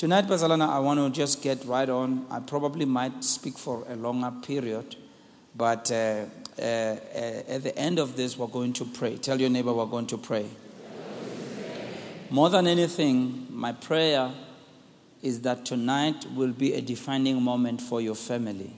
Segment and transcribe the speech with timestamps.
[0.00, 2.24] Tonight, Bazalana, I want to just get right on.
[2.30, 4.96] I probably might speak for a longer period,
[5.54, 6.24] but uh,
[6.58, 6.96] uh, uh,
[7.46, 9.18] at the end of this, we're going to pray.
[9.18, 10.46] Tell your neighbor we're going to pray.
[12.30, 14.32] More than anything, my prayer
[15.20, 18.72] is that tonight will be a defining moment for your family.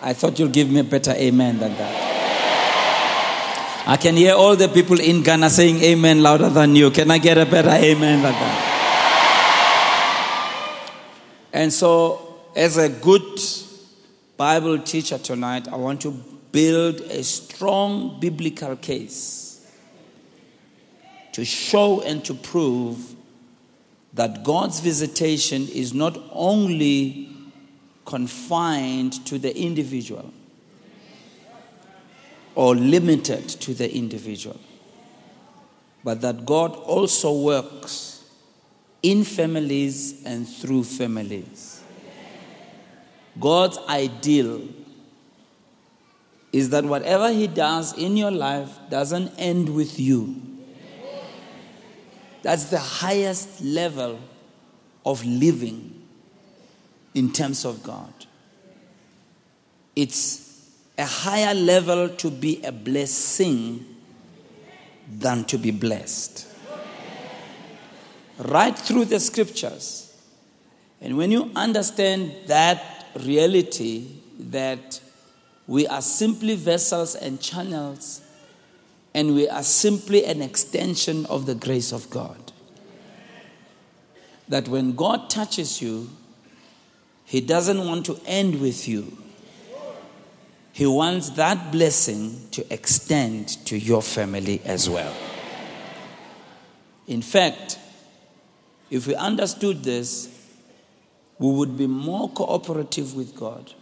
[0.00, 2.03] I thought you'll give me a better amen than that.
[3.86, 6.90] I can hear all the people in Ghana saying amen louder than you.
[6.90, 8.80] Can I get a better amen than that?
[11.52, 13.40] And so, as a good
[14.38, 16.12] Bible teacher tonight, I want to
[16.50, 19.70] build a strong biblical case
[21.32, 23.14] to show and to prove
[24.14, 27.28] that God's visitation is not only
[28.06, 30.32] confined to the individual
[32.54, 34.60] or limited to the individual,
[36.02, 38.24] but that God also works
[39.02, 41.82] in families and through families.
[43.38, 44.62] God's ideal
[46.52, 50.40] is that whatever He does in your life doesn't end with you.
[52.42, 54.20] That's the highest level
[55.04, 56.02] of living
[57.14, 58.12] in terms of God.
[59.96, 60.43] It's
[60.96, 63.84] a higher level to be a blessing
[65.10, 66.48] than to be blessed.
[68.38, 70.16] Right through the scriptures.
[71.00, 74.06] And when you understand that reality,
[74.38, 75.00] that
[75.66, 78.20] we are simply vessels and channels,
[79.14, 82.52] and we are simply an extension of the grace of God.
[84.48, 86.10] That when God touches you,
[87.24, 89.23] He doesn't want to end with you.
[90.74, 95.14] He wants that blessing to extend to your family as well.
[97.06, 97.78] In fact,
[98.90, 100.28] if we understood this,
[101.38, 103.72] we would be more cooperative with God.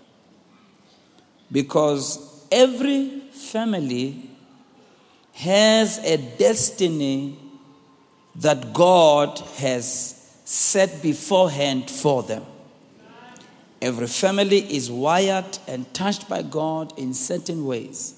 [1.51, 4.29] Because every family
[5.33, 7.39] has a destiny
[8.35, 12.45] that God has set beforehand for them.
[13.83, 18.15] Every family is wired and touched by God in certain ways.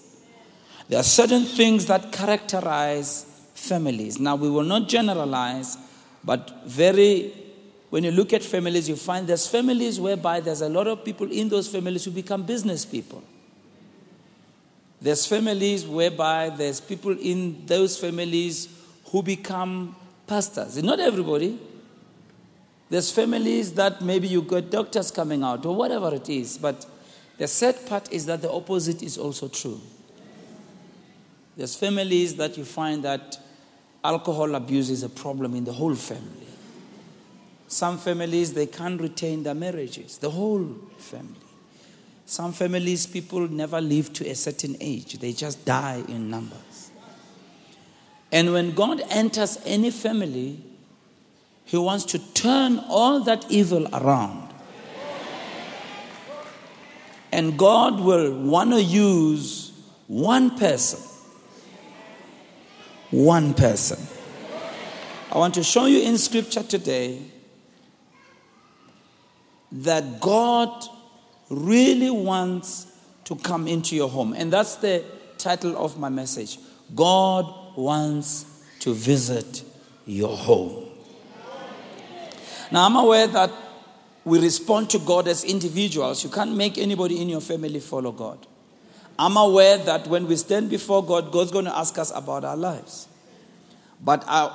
[0.91, 4.21] There are certain things that characterize families.
[4.21, 5.79] Now, we will not generalize,
[6.23, 7.33] but very,
[7.89, 11.33] when you look at families, you find there's families whereby there's a lot of people
[11.33, 13.23] in those families who become business people.
[15.01, 18.69] There's families whereby there's people in those families
[19.07, 19.97] who become
[20.27, 20.83] pastors.
[20.83, 21.59] Not everybody,
[22.91, 26.87] there's families that maybe you got doctors coming out or whatever it is, but
[27.39, 29.81] the sad part is that the opposite is also true.
[31.57, 33.39] There's families that you find that
[34.03, 36.47] alcohol abuse is a problem in the whole family.
[37.67, 40.69] Some families, they can't retain their marriages, the whole
[40.99, 41.41] family.
[42.27, 46.91] Some families, people never live to a certain age, they just die in numbers.
[48.31, 50.61] And when God enters any family,
[51.65, 54.53] he wants to turn all that evil around.
[57.33, 59.73] And God will want to use
[60.07, 61.01] one person.
[63.11, 63.99] One person.
[65.33, 67.21] I want to show you in scripture today
[69.73, 70.85] that God
[71.51, 72.87] really wants
[73.25, 74.33] to come into your home.
[74.35, 75.05] And that's the
[75.39, 76.59] title of my message
[76.95, 78.47] God wants
[78.81, 79.65] to visit
[80.07, 80.84] your home.
[82.75, 83.53] Now, I'm aware that
[84.25, 86.25] we respond to God as individuals.
[86.25, 88.49] You can't make anybody in your family follow God.
[89.17, 92.57] I'm aware that when we stand before God, God's going to ask us about our
[92.57, 93.07] lives.
[94.03, 94.47] But I,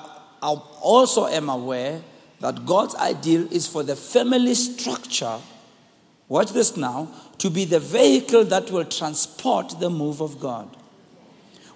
[0.42, 0.50] I
[0.82, 2.02] also am aware
[2.42, 5.38] that God's ideal is for the family structure,
[6.28, 7.08] watch this now,
[7.38, 10.68] to be the vehicle that will transport the move of God.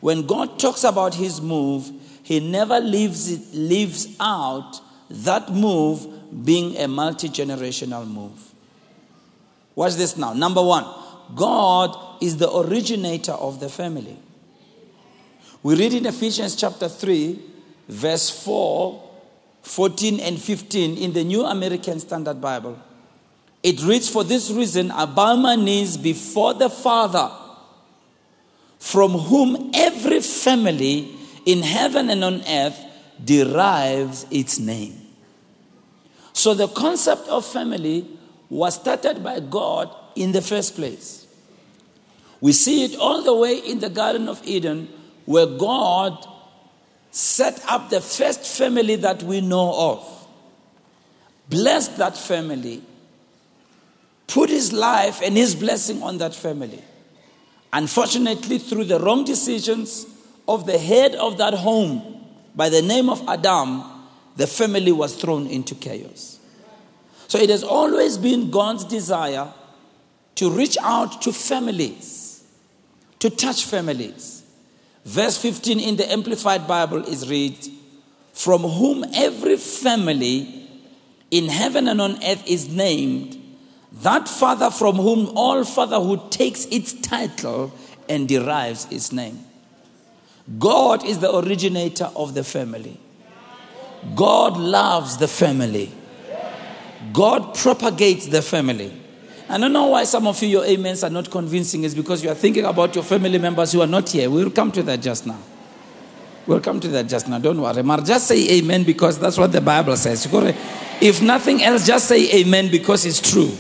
[0.02, 1.90] When God talks about his move,
[2.22, 6.12] he never leaves it leaves out that move
[6.44, 8.53] being a multi generational move.
[9.75, 10.33] Watch this now.
[10.33, 10.85] Number one,
[11.35, 14.18] God is the originator of the family.
[15.62, 17.39] We read in Ephesians chapter 3,
[17.88, 19.12] verse 4,
[19.62, 22.77] 14, and 15 in the New American Standard Bible.
[23.63, 27.31] It reads, For this reason, I bow my knees before the Father,
[28.77, 31.15] from whom every family
[31.45, 32.77] in heaven and on earth
[33.24, 35.02] derives its name.
[36.33, 38.06] So the concept of family
[38.50, 41.25] was started by God in the first place.
[42.41, 44.89] We see it all the way in the Garden of Eden,
[45.25, 46.27] where God
[47.12, 50.13] set up the first family that we know of.
[51.50, 52.81] blessed that family,
[54.27, 56.81] put his life and his blessing on that family.
[57.71, 60.06] Unfortunately, through the wrong decisions
[60.47, 62.25] of the head of that home
[62.56, 63.83] by the name of Adam,
[64.35, 66.39] the family was thrown into chaos.
[67.27, 69.51] So it has always been God's desire
[70.35, 72.44] to reach out to families,
[73.19, 74.44] to touch families.
[75.06, 77.57] Verse 15 in the Amplified Bible is read,
[78.33, 80.69] From whom every family
[81.31, 83.39] in heaven and on earth is named,
[84.01, 87.74] that Father from whom all fatherhood takes its title
[88.09, 89.39] and derives its name.
[90.59, 93.00] God is the originator of the family.
[94.15, 95.91] God loves the family.
[97.11, 98.91] God propagates the family.
[99.50, 101.83] I don't know why some of you, your amens are not convincing.
[101.83, 104.29] It's because you are thinking about your family members who are not here.
[104.29, 105.39] We'll come to that just now.
[106.47, 107.39] We'll come to that just now.
[107.39, 107.83] Don't worry.
[107.83, 110.27] Mar, just say amen because that's what the Bible says.
[111.01, 113.51] If nothing else, just say amen because it's true.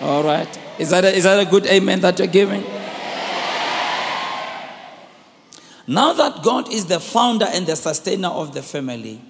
[0.00, 0.48] All right.
[0.78, 2.62] Is that a, is that a good amen that you're giving?
[5.86, 9.20] Now that God is the founder and the sustainer of the family,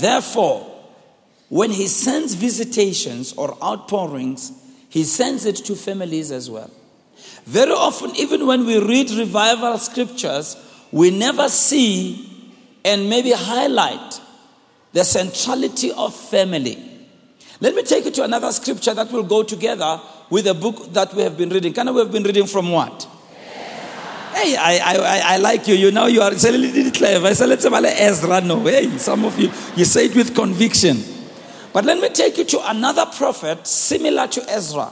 [0.00, 0.68] therefore,
[1.48, 4.52] when He sends visitations or outpourings,
[4.88, 6.70] He sends it to families as well.
[7.44, 10.56] Very often, even when we read revival scriptures,
[10.90, 12.28] we never see
[12.84, 14.20] and maybe highlight
[14.92, 16.78] the centrality of family.
[17.60, 20.00] Let me take you to another scripture that will go together
[20.30, 21.72] with the book that we have been reading.
[21.72, 23.06] Kind of, we have been reading from what?
[24.34, 25.74] Hey, I, I, I like you.
[25.74, 27.28] You know, you are a little clever.
[27.28, 28.40] I said, let's have Ezra.
[28.40, 31.02] No, hey, some of you, you say it with conviction.
[31.72, 34.90] But let me take you to another prophet similar to Ezra.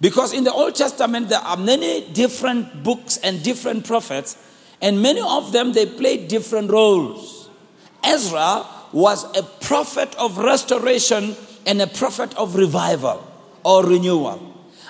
[0.00, 4.36] Because in the Old Testament, there are many different books and different prophets,
[4.80, 7.48] and many of them, they played different roles.
[8.02, 13.24] Ezra was a prophet of restoration and a prophet of revival
[13.64, 14.40] or renewal.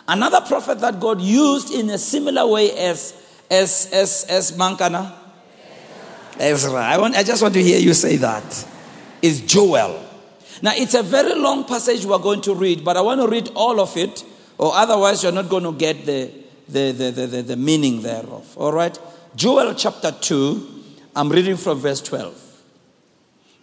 [0.09, 3.22] Another prophet that God used in a similar way as
[3.53, 5.13] as as as Mankana?
[6.41, 6.81] Ezra.
[6.81, 8.67] I want I just want to hear you say that.
[9.21, 10.03] Is Joel.
[10.63, 13.51] Now it's a very long passage we're going to read, but I want to read
[13.55, 14.25] all of it,
[14.59, 16.31] or otherwise you're not going to get the
[16.69, 18.57] the, the, the, the, the meaning thereof.
[18.57, 18.99] All right?
[19.37, 20.85] Joel chapter 2,
[21.15, 22.63] I'm reading from verse 12.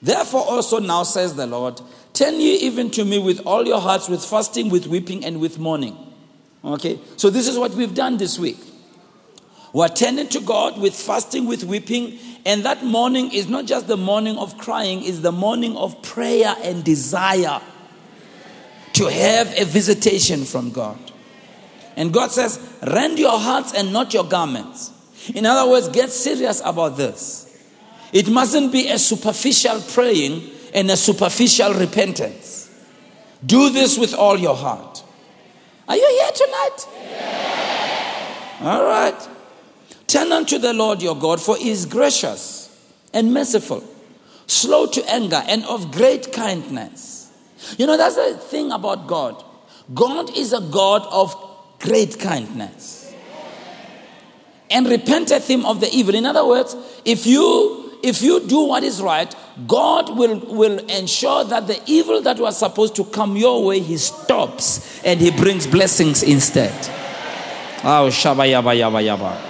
[0.01, 1.81] Therefore, also now says the Lord,
[2.13, 5.57] Turn ye even to me with all your hearts, with fasting, with weeping, and with
[5.57, 5.97] mourning.
[6.63, 6.99] Okay?
[7.17, 8.57] So, this is what we've done this week.
[9.71, 13.97] We're turning to God with fasting, with weeping, and that mourning is not just the
[13.97, 17.61] mourning of crying, it's the mourning of prayer and desire
[18.93, 20.97] to have a visitation from God.
[21.95, 24.91] And God says, Rend your hearts and not your garments.
[25.35, 27.45] In other words, get serious about this.
[28.11, 32.69] It mustn't be a superficial praying and a superficial repentance.
[33.45, 35.03] Do this with all your heart.
[35.87, 36.87] Are you here tonight?
[38.61, 39.29] All right.
[40.09, 42.67] Turn unto the Lord your God, for he is gracious
[43.13, 43.83] and merciful,
[44.47, 47.31] slow to anger, and of great kindness.
[47.77, 49.43] You know, that's the thing about God.
[49.93, 51.35] God is a God of
[51.77, 53.13] great kindness.
[54.71, 56.15] And repenteth him of the evil.
[56.15, 59.33] In other words, if you if you do what is right,
[59.67, 63.97] God will, will ensure that the evil that was supposed to come your way, He
[63.97, 66.73] stops and He brings blessings instead.
[67.83, 69.48] Oh, shaba yaba yaba yaba.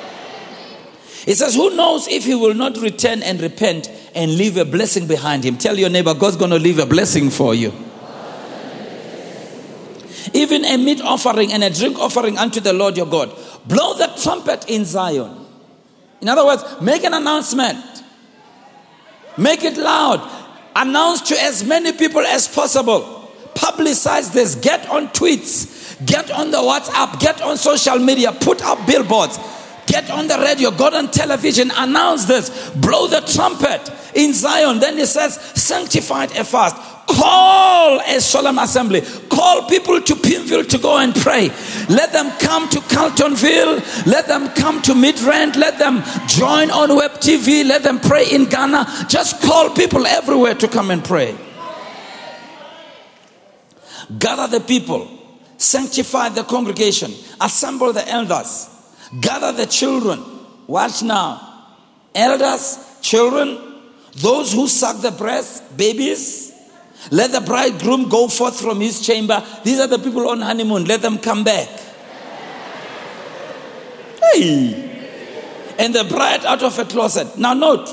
[1.28, 5.08] It says, Who knows if he will not return and repent and leave a blessing
[5.08, 5.58] behind him?
[5.58, 7.74] Tell your neighbor, God's going to leave a blessing for you.
[10.34, 13.36] Even a meat offering and a drink offering unto the Lord your God.
[13.66, 15.46] Blow the trumpet in Zion.
[16.22, 17.84] In other words, make an announcement.
[19.38, 20.30] Make it loud.
[20.76, 23.30] Announce to as many people as possible.
[23.56, 24.56] Publicize this.
[24.56, 26.06] Get on tweets.
[26.06, 27.20] Get on the WhatsApp.
[27.20, 28.32] Get on social media.
[28.32, 29.38] Put up billboards
[29.90, 34.80] Get on the radio, go on television, announce this, blow the trumpet in Zion.
[34.80, 36.76] Then he says, sanctified a fast.
[37.08, 39.02] Call a solemn assembly.
[39.30, 41.50] Call people to Pimville to go and pray.
[41.90, 44.06] Let them come to Carletonville.
[44.06, 45.56] Let them come to Midrand.
[45.56, 47.68] Let them join on web TV.
[47.68, 49.08] Let them pray in Ghana.
[49.10, 51.36] Just call people everywhere to come and pray.
[54.20, 55.10] Gather the people.
[55.58, 57.12] Sanctify the congregation.
[57.42, 58.70] Assemble the elders
[59.20, 60.24] Gather the children.
[60.68, 61.68] Watch now.
[62.14, 63.58] Elders, children,
[64.16, 66.54] those who suck the breast, babies.
[67.12, 69.44] Let the bridegroom go forth from his chamber.
[69.64, 70.86] These are the people on honeymoon.
[70.86, 71.70] Let them come back.
[74.34, 74.86] Hey.
[75.80, 77.38] And the bride out of a closet.
[77.38, 77.88] Now, note,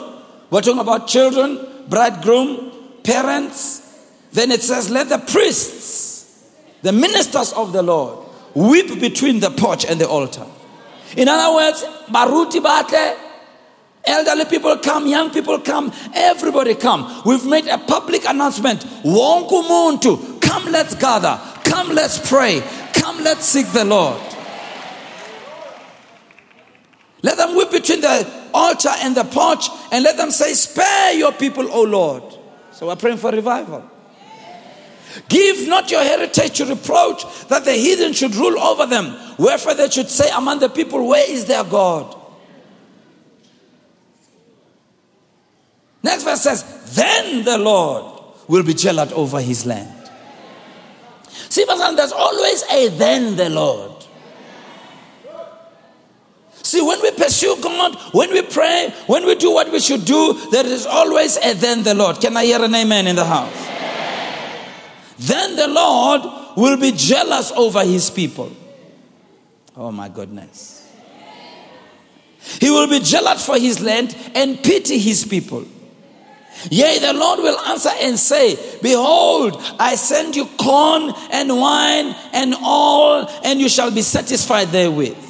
[0.50, 2.72] we're talking about children, bridegroom,
[3.04, 3.86] parents,
[4.36, 6.44] Then it says, Let the priests,
[6.82, 10.44] the ministers of the Lord, weep between the porch and the altar.
[11.16, 13.16] In other words, Baruti Bate,
[14.04, 17.22] elderly people come, young people come, everybody come.
[17.24, 18.80] We've made a public announcement.
[19.04, 22.62] Wonku muntu, come let's gather, come let's pray,
[22.94, 24.20] come let's seek the Lord.
[27.22, 31.32] Let them weep between the altar and the porch and let them say, Spare your
[31.32, 32.22] people, O Lord.
[32.70, 33.90] So we're praying for revival.
[35.28, 39.16] Give not your heritage to reproach that the heathen should rule over them.
[39.38, 42.14] Wherefore they should say among the people, Where is their God?
[46.02, 49.92] Next verse says, Then the Lord will be jealous over his land.
[51.48, 53.92] See, my son, there's always a then the Lord.
[56.62, 60.48] See, when we pursue God, when we pray, when we do what we should do,
[60.50, 62.20] there is always a then the Lord.
[62.20, 63.75] Can I hear an amen in the house?
[65.18, 66.22] Then the Lord
[66.56, 68.52] will be jealous over his people.
[69.76, 70.82] Oh my goodness.
[72.60, 75.64] He will be jealous for his land and pity his people.
[76.70, 82.54] Yea, the Lord will answer and say, Behold, I send you corn and wine and
[82.62, 85.25] all, and you shall be satisfied therewith.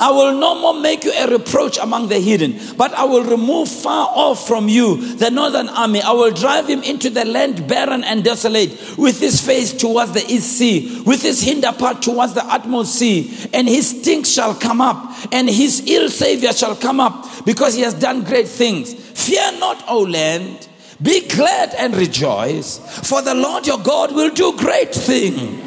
[0.00, 3.68] I will no more make you a reproach among the hidden, but I will remove
[3.68, 6.02] far off from you the northern army.
[6.02, 10.24] I will drive him into the land barren and desolate, with his face towards the
[10.26, 13.32] east sea, with his hinder part towards the utmost sea.
[13.52, 17.82] And his stink shall come up, and his ill savior shall come up, because he
[17.82, 18.94] has done great things.
[18.94, 20.68] Fear not, O land.
[21.00, 22.78] Be glad and rejoice,
[23.08, 25.64] for the Lord your God will do great things.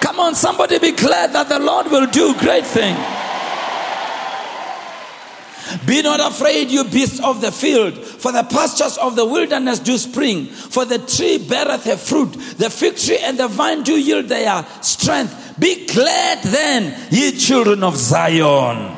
[0.00, 2.98] Come on, somebody be glad that the Lord will do great things.
[5.86, 9.98] Be not afraid, you beasts of the field, for the pastures of the wilderness do
[9.98, 10.46] spring.
[10.46, 14.66] For the tree beareth her fruit, the fig tree and the vine do yield their
[14.80, 15.54] strength.
[15.58, 18.97] Be glad then, ye children of Zion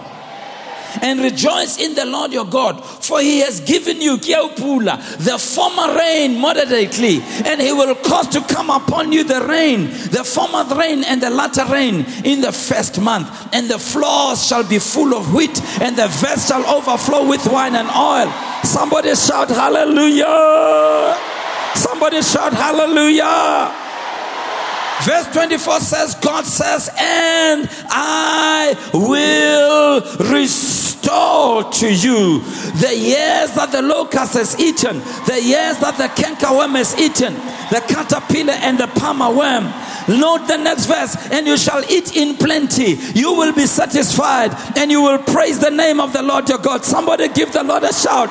[1.02, 6.38] and rejoice in the Lord your God, for he has given you the former rain
[6.38, 11.20] moderately, and he will cause to come upon you the rain, the former rain and
[11.22, 15.60] the latter rain in the first month, and the floors shall be full of wheat,
[15.80, 18.32] and the vats shall overflow with wine and oil.
[18.64, 21.16] Somebody shout hallelujah!
[21.74, 23.89] Somebody shout hallelujah!
[25.04, 32.40] Verse 24 says, God says, and I will restore to you
[32.80, 37.32] the years that the locust has eaten, the years that the cankerworm has eaten,
[37.70, 39.72] the caterpillar and the palmer worm.
[40.08, 42.98] Note the next verse, and you shall eat in plenty.
[43.14, 46.84] You will be satisfied, and you will praise the name of the Lord your God.
[46.84, 48.28] Somebody give the Lord a shout.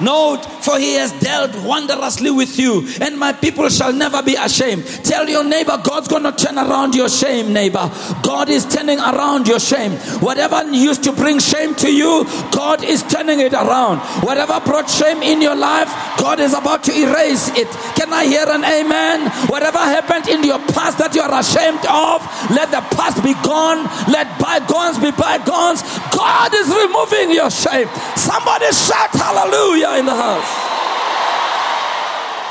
[0.00, 4.84] Note, for he has dealt wondrously with you, and my people shall never be ashamed.
[5.04, 7.90] Tell your neighbor, God's gonna turn around your shame, neighbor.
[8.22, 9.92] God is turning around your shame.
[10.20, 14.00] Whatever used to bring shame to you, God is turning it around.
[14.22, 15.88] Whatever brought shame in your life,
[16.18, 17.68] God is about to erase it.
[17.96, 19.30] Can I hear an amen?
[19.48, 23.84] Whatever happened in your past that you are ashamed of, let the past be gone.
[24.12, 25.80] Let bygones be bygones.
[26.12, 27.88] God is removing your shame.
[28.16, 30.50] Somebody shout hallelujah in the house.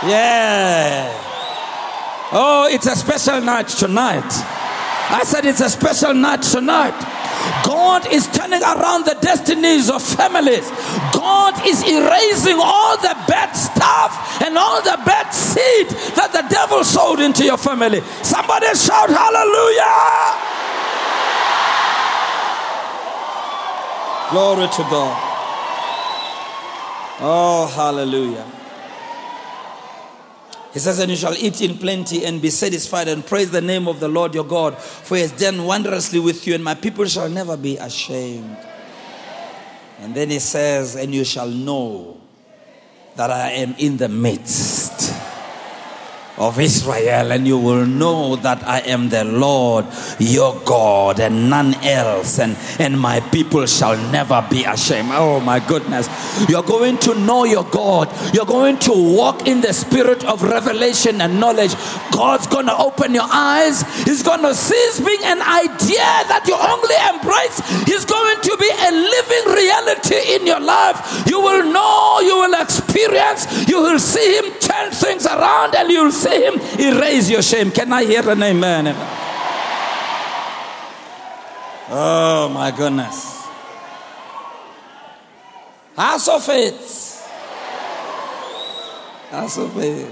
[0.10, 1.12] Yeah.
[2.32, 4.30] Oh, it's a special night tonight.
[5.08, 6.96] I said it's a special night tonight.
[7.64, 10.70] God is turning around the destinies of families.
[11.14, 16.84] God is erasing all the bad stuff and all the bad seed that the devil
[16.84, 18.02] sowed into your family.
[18.24, 20.56] Somebody shout hallelujah!
[24.32, 25.35] Glory to God.
[27.20, 28.46] Oh, hallelujah.
[30.74, 33.88] He says, And you shall eat in plenty and be satisfied and praise the name
[33.88, 37.06] of the Lord your God, for he has done wondrously with you, and my people
[37.06, 38.58] shall never be ashamed.
[40.00, 42.20] And then he says, And you shall know
[43.16, 45.25] that I am in the midst
[46.38, 49.86] of Israel, and you will know that I am the Lord
[50.20, 55.10] your God and none else, and, and my people shall never be ashamed.
[55.12, 56.10] Oh my goodness.
[56.50, 61.22] You're going to know your God, you're going to walk in the spirit of revelation
[61.22, 61.74] and knowledge.
[62.12, 67.60] God's to open your eyes, He's to cease being an idea that you only embrace,
[67.86, 71.28] He's going to be a living reality in your life.
[71.28, 76.12] You will know, you will experience, you will see Him turn things around, and you'll
[76.12, 77.72] see him, erase your shame.
[77.72, 78.96] Can I hear an amen?
[81.90, 83.46] Oh my goodness.
[85.96, 87.04] House of faith.
[89.32, 90.12] Asope.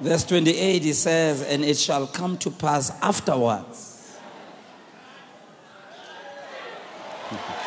[0.00, 4.16] Verse 28, he says, And it shall come to pass afterwards.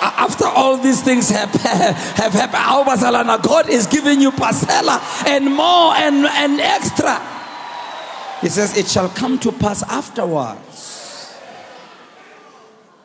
[0.00, 6.26] After all these things have, have happened, God is giving you parcela and more and,
[6.26, 7.20] and extra.
[8.40, 11.34] He says, It shall come to pass afterwards.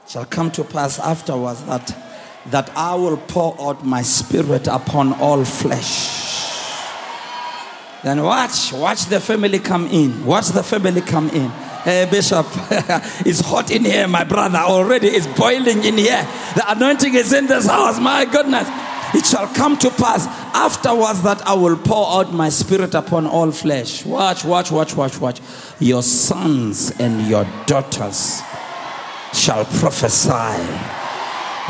[0.08, 1.96] Shall come to pass afterwards that,
[2.48, 6.22] that I will pour out my spirit upon all flesh.
[8.04, 10.26] Then watch, watch the family come in.
[10.26, 11.52] Watch the family come in.
[11.84, 12.46] Hey, Bishop,
[13.26, 14.60] it's hot in here, my brother.
[14.60, 16.28] Already it's boiling in here.
[16.56, 18.00] The anointing is in this house.
[18.00, 18.68] My goodness.
[19.14, 23.52] It shall come to pass afterwards that I will pour out my spirit upon all
[23.52, 24.06] flesh.
[24.06, 25.42] Watch, watch, watch, watch, watch.
[25.80, 28.42] Your sons and your daughters
[29.34, 30.62] shall prophesy.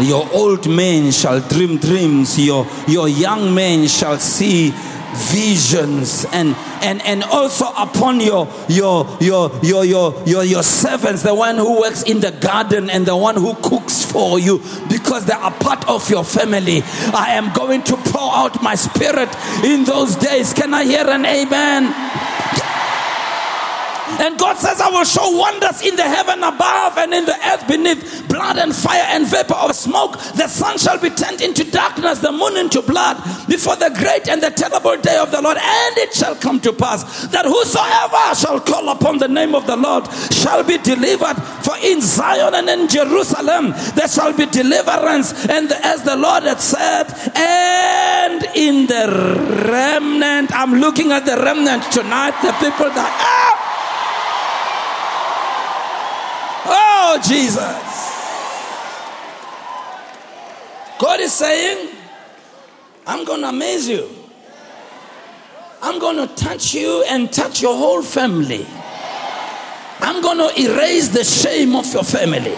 [0.03, 2.37] Your old men shall dream dreams.
[2.37, 4.71] Your, your young men shall see
[5.13, 11.33] visions and and and also upon your your your your your your, your servants the
[11.33, 15.33] one who works in the garden and the one who cooks for you because they
[15.33, 16.81] are part of your family.
[17.13, 19.29] I am going to pour out my spirit
[19.63, 20.53] in those days.
[20.53, 22.10] Can i hear an amen
[24.21, 27.67] and God says, I will show wonders in the heaven above and in the earth
[27.67, 30.13] beneath, blood and fire and vapor of smoke.
[30.37, 33.17] The sun shall be turned into darkness, the moon into blood,
[33.49, 35.57] before the great and the terrible day of the Lord.
[35.57, 39.75] And it shall come to pass that whosoever shall call upon the name of the
[39.75, 41.41] Lord shall be delivered.
[41.65, 45.33] For in Zion and in Jerusalem there shall be deliverance.
[45.49, 51.91] And as the Lord had said, and in the remnant, I'm looking at the remnant
[51.91, 53.09] tonight, the people that.
[53.17, 53.60] Ah!
[57.03, 57.57] Oh, Jesus.
[60.99, 61.95] God is saying,
[63.07, 64.07] I'm going to amaze you.
[65.81, 68.67] I'm going to touch you and touch your whole family.
[69.99, 72.55] I'm going to erase the shame of your family.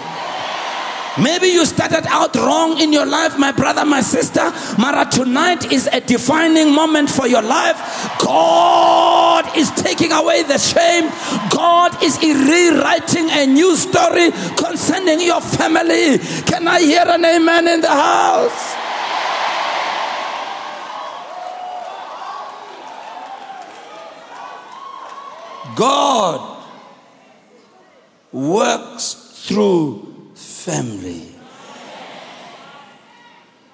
[1.21, 4.51] Maybe you started out wrong in your life, my brother, my sister.
[4.79, 7.77] Mara, tonight is a defining moment for your life.
[8.19, 11.11] God is taking away the shame.
[11.51, 16.17] God is rewriting a new story concerning your family.
[16.47, 18.75] Can I hear an amen in the house?
[25.75, 26.63] God
[28.31, 30.12] works through
[30.63, 31.29] family.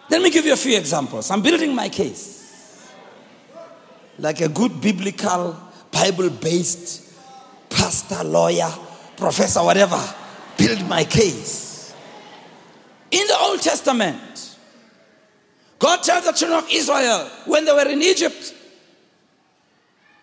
[0.10, 1.30] Let me give you a few examples.
[1.30, 2.92] I'm building my case.
[4.18, 5.56] Like a good biblical,
[5.92, 7.14] Bible based
[7.70, 8.70] pastor, lawyer,
[9.16, 10.02] professor, whatever.
[10.58, 11.94] Build my case.
[13.12, 14.58] In the Old Testament,
[15.78, 18.54] God tells the children of Israel when they were in Egypt,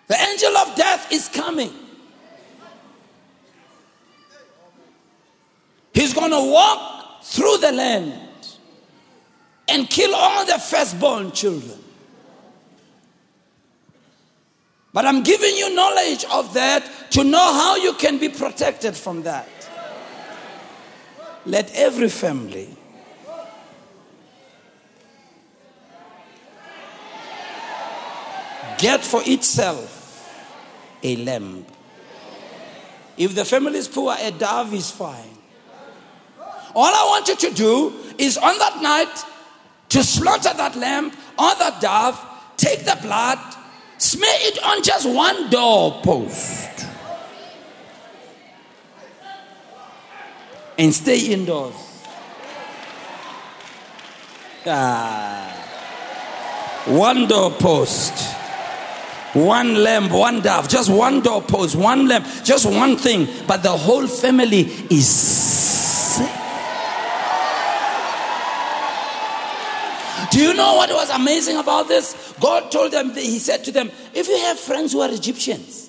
[0.08, 1.72] the angel of death is coming.
[5.96, 8.20] He's going to walk through the land
[9.66, 11.78] and kill all the firstborn children.
[14.92, 19.22] But I'm giving you knowledge of that to know how you can be protected from
[19.22, 19.48] that.
[21.46, 22.68] Let every family
[28.76, 30.30] get for itself
[31.02, 31.64] a lamb.
[33.16, 35.35] If the family is poor, a dove is fine.
[36.76, 39.24] All I want you to do is on that night
[39.88, 41.06] to slaughter that lamb
[41.38, 42.22] or that dove,
[42.58, 43.38] take the blood,
[43.96, 46.86] smear it on just one doorpost,
[50.76, 51.74] and stay indoors.
[54.66, 55.52] Ah.
[56.88, 58.12] One doorpost.
[59.32, 64.06] One lamb, one dove, just one doorpost, one lamb, just one thing, but the whole
[64.06, 64.60] family
[64.90, 66.45] is safe.
[70.36, 72.34] Do you know what was amazing about this?
[72.38, 75.88] God told them, He said to them, if you have friends who are Egyptians,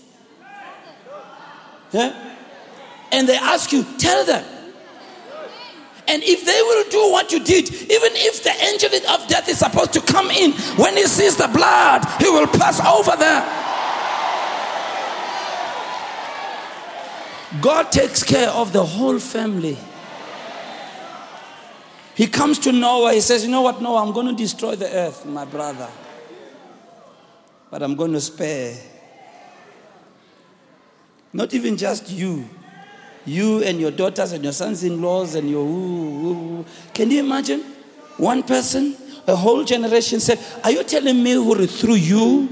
[1.91, 2.35] yeah,
[3.11, 4.45] and they ask you, tell them.
[6.07, 9.57] And if they will do what you did, even if the angel of death is
[9.57, 13.43] supposed to come in, when he sees the blood, he will pass over them.
[17.61, 19.77] God takes care of the whole family.
[22.17, 23.13] He comes to Noah.
[23.13, 24.01] He says, You know what, Noah?
[24.01, 25.87] I'm going to destroy the earth, my brother.
[27.69, 28.75] But I'm going to spare.
[31.31, 32.49] Not even just you.
[33.23, 35.63] You and your daughters and your sons in laws and your.
[35.63, 36.65] Who.
[36.91, 37.61] Can you imagine?
[38.17, 42.47] One person a whole generation said, Are you telling me who through you?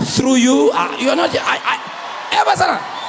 [0.00, 0.70] Through you?
[0.74, 1.30] Uh, you're not.
[1.30, 3.01] I, I,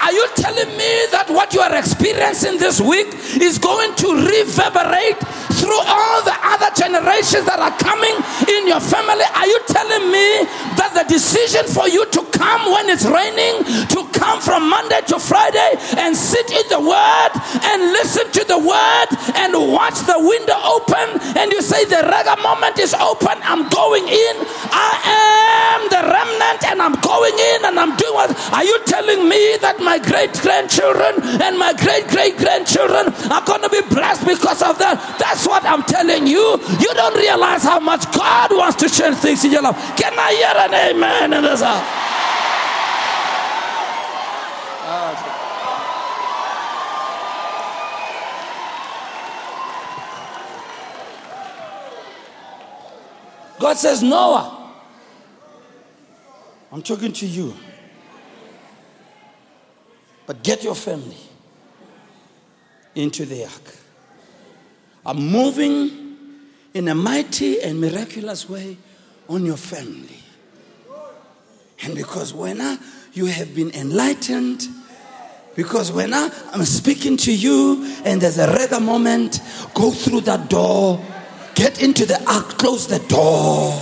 [0.00, 5.20] are you telling me that what you are experiencing this week is going to reverberate
[5.60, 8.16] through all the other generations that are coming
[8.48, 9.28] in your family?
[9.36, 10.48] Are you telling me
[10.80, 13.60] that the decision for you to come when it's raining,
[13.92, 17.32] to come from Monday to Friday and sit in the Word
[17.68, 22.40] and listen to the Word and watch the window open and you say, The rega
[22.40, 24.34] moment is open, I'm going in,
[24.72, 28.32] I am the remnant and I'm going in and I'm doing what?
[28.52, 33.62] Are you telling me that my great grandchildren and my great great grandchildren are going
[33.62, 34.96] to be blessed because of that.
[35.18, 36.58] That's what I'm telling you.
[36.80, 39.76] You don't realize how much God wants to change things in your life.
[39.96, 42.00] Can I hear an amen in this house?
[53.60, 54.72] God says, Noah,
[56.72, 57.54] I'm talking to you.
[60.30, 61.16] But get your family
[62.94, 63.74] into the ark.
[65.04, 65.90] I'm moving
[66.72, 68.76] in a mighty and miraculous way
[69.28, 70.22] on your family.
[71.82, 72.78] And because when I,
[73.12, 74.68] you have been enlightened,
[75.56, 79.40] because when I, I'm speaking to you and there's a rega moment,
[79.74, 81.04] go through that door,
[81.56, 83.76] get into the ark, close the door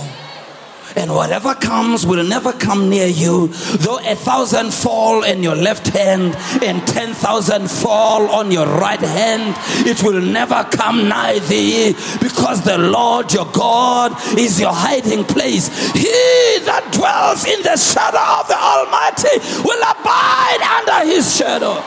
[0.99, 3.47] and whatever comes will never come near you.
[3.79, 8.99] Though a thousand fall in your left hand and ten thousand fall on your right
[8.99, 9.55] hand,
[9.87, 15.67] it will never come nigh thee because the Lord your God is your hiding place.
[15.93, 21.81] He that dwells in the shadow of the Almighty will abide under his shadow.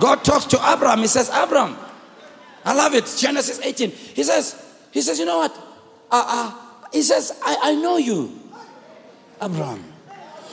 [0.00, 1.00] God talks to Abraham.
[1.00, 1.76] He says, Abraham,
[2.64, 3.12] I love it.
[3.18, 3.90] Genesis 18.
[3.90, 5.52] He says, he says, you know what?
[6.10, 8.38] Uh, uh, he says, I, I know you,
[9.40, 9.84] Abraham.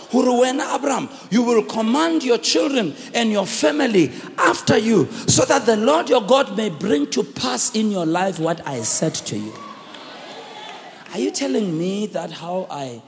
[0.10, 5.76] Huruwena Abraham, you will command your children and your family after you, so that the
[5.76, 9.54] Lord your God may bring to pass in your life what I said to you.
[11.14, 13.02] Are you telling me that how I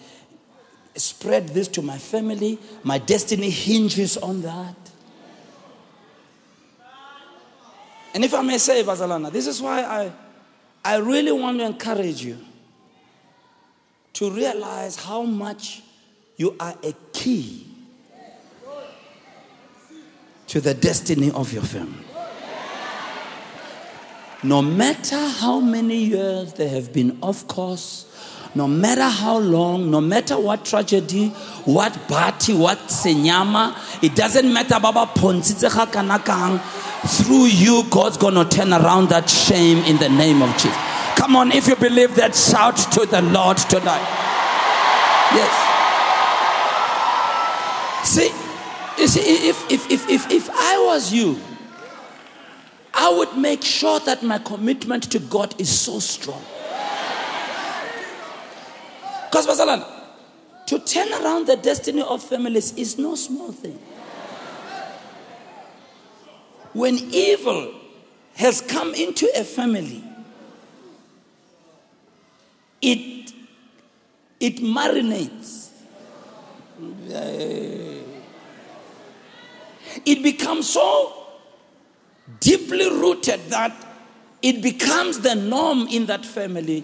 [0.95, 4.75] spread this to my family, my destiny hinges on that?
[8.13, 10.11] And if I may say, Bazalana, this is why I,
[10.83, 12.37] I really want to encourage you
[14.13, 15.83] to realize how much
[16.37, 17.67] you are a key
[20.47, 22.05] to the destiny of your family.
[24.41, 28.05] No matter how many years they have been off course,
[28.55, 31.27] no matter how long, no matter what tragedy,
[31.65, 36.59] what party, what senyama, it doesn't matter baba kanakang.
[37.07, 40.77] Through you, God's gonna turn around that shame in the name of Jesus.
[41.15, 44.07] Come on, if you believe that, shout to the Lord tonight.
[45.33, 45.69] Yes.
[48.07, 48.31] See,
[49.01, 51.39] you see, if, if, if, if, if I was you,
[52.93, 56.41] I would make sure that my commitment to God is so strong.
[59.29, 59.45] Because,
[60.67, 63.79] to turn around the destiny of families is no small thing.
[66.73, 67.73] When evil
[68.35, 70.03] has come into a family,
[72.81, 73.33] it,
[74.39, 75.69] it marinates.
[80.05, 81.27] It becomes so
[82.39, 83.73] deeply rooted that
[84.41, 86.83] it becomes the norm in that family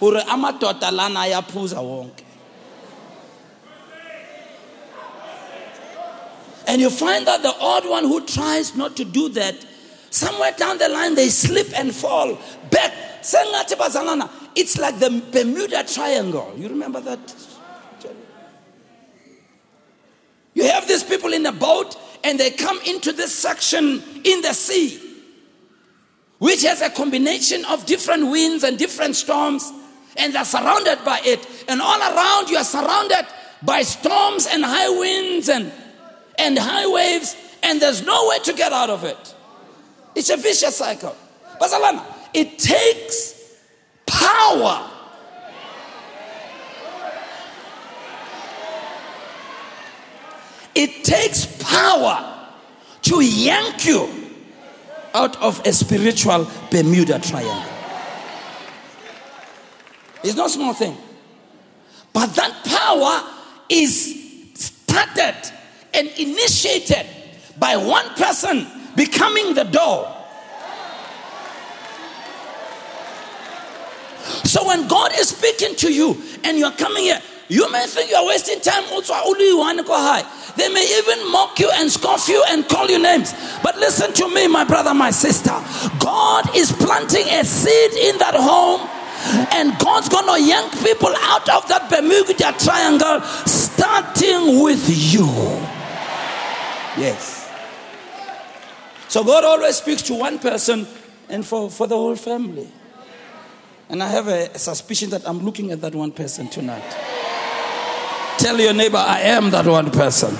[0.00, 2.24] gore amadoda lana ayaphuza wonke
[6.70, 9.56] and you find that the odd one who tries not to do that
[10.10, 12.38] somewhere down the line they slip and fall
[12.70, 12.92] back.
[13.22, 16.54] It's like the bermuda triangle.
[16.56, 17.18] You remember that?
[20.54, 24.52] You have these people in a boat and they come into this section in the
[24.52, 25.00] sea
[26.38, 29.72] which has a combination of different winds and different storms
[30.16, 31.44] and they're surrounded by it.
[31.68, 33.26] And all around you are surrounded
[33.60, 35.72] by storms and high winds and,
[36.40, 39.34] and high waves, and there's no way to get out of it.
[40.14, 41.14] It's a vicious cycle.
[41.58, 41.70] But
[42.32, 43.58] it takes
[44.06, 44.90] power.
[50.74, 52.48] It takes power
[53.02, 54.08] to yank you
[55.14, 57.64] out of a spiritual Bermuda Triangle.
[60.22, 60.96] It's not small thing.
[62.12, 63.28] But that power
[63.68, 65.59] is started
[65.94, 67.06] and initiated
[67.58, 70.16] by one person becoming the door.
[74.44, 78.26] So when God is speaking to you and you're coming here, you may think you're
[78.26, 78.84] wasting time.
[78.92, 80.22] Also, only you want to go high.
[80.56, 83.34] They may even mock you and scoff you and call you names.
[83.62, 85.50] But listen to me, my brother, my sister.
[85.98, 88.88] God is planting a seed in that home,
[89.52, 95.26] and God's gonna yank people out of that Bermuda Triangle, starting with you.
[97.00, 97.50] Yes.
[99.08, 100.86] So God always speaks to one person
[101.30, 102.68] and for, for the whole family.
[103.88, 106.84] And I have a, suspicion that I'm looking at that one person tonight.
[108.38, 110.36] Tell your neighbor, I am that one person.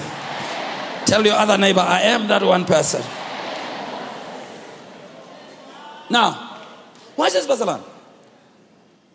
[1.07, 3.03] Tell your other neighbor, I am that one person.
[6.11, 6.59] Now,
[7.17, 7.81] watch this, Basalan.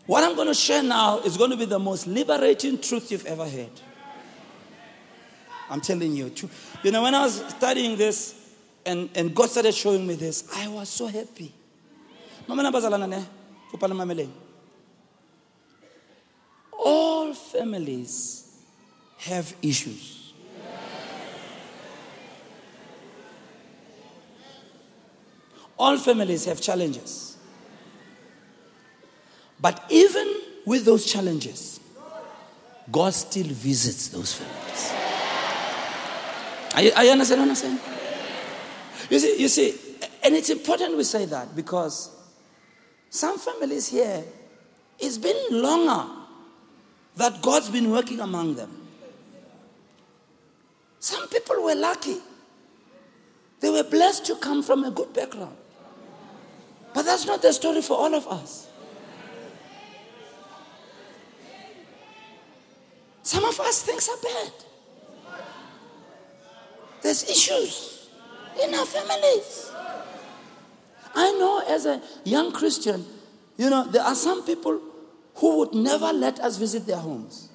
[0.08, 3.26] What I'm going to share now is going to be the most liberating truth you've
[3.26, 3.72] ever heard.
[5.70, 6.30] I'm telling you.
[6.30, 6.50] Too.
[6.84, 8.36] You know, when I was studying this
[8.86, 11.54] and, and God started showing me this, I was so happy.
[12.48, 14.28] Eh?
[16.78, 18.62] All families
[19.18, 20.34] have issues.
[25.78, 27.38] All families have challenges.
[29.60, 30.32] But even
[30.66, 31.80] with those challenges,
[32.92, 35.05] God still visits those families.
[36.76, 37.80] Are understand what I'm saying?
[39.10, 39.76] You see, you see,
[40.24, 42.10] and it's important we say that because
[43.10, 44.24] some families here,
[45.00, 46.12] it's been longer
[47.16, 48.72] that God's been working among them.
[51.00, 52.18] Some people were lucky.
[53.62, 55.56] They were blessed to come from a good background.
[56.94, 58.68] But that's not the story for all of us.
[63.24, 64.52] Some of us things are bad.
[67.06, 68.10] There's issues
[68.64, 69.72] in our families.
[71.14, 73.06] I know as a young Christian,
[73.58, 74.82] you know, there are some people
[75.36, 77.50] who would never let us visit their homes.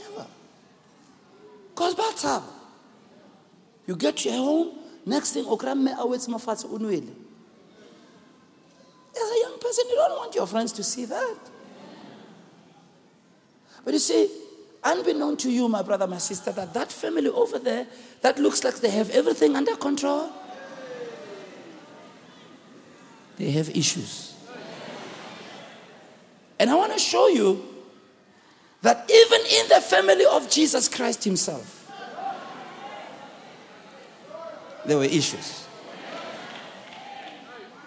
[0.00, 0.26] Never.
[1.76, 2.42] Because bad up.
[3.86, 4.72] You get your home,
[5.06, 7.14] next thing, okramme awets mafatsa unwele.
[9.14, 11.38] As a young person, you don't want your friends to see that.
[13.84, 14.28] But you see,
[14.86, 17.86] unbeknown to you, my brother, my sister, that that family over there,
[18.22, 20.30] that looks like they have everything under control,
[23.36, 24.34] they have issues.
[26.58, 27.62] And I want to show you
[28.80, 31.90] that even in the family of Jesus Christ Himself,
[34.86, 35.66] there were issues.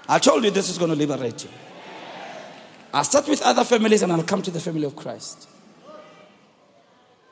[0.07, 1.49] I told you this is going to liberate you.
[2.93, 5.47] I'll start with other families and I'll come to the family of Christ.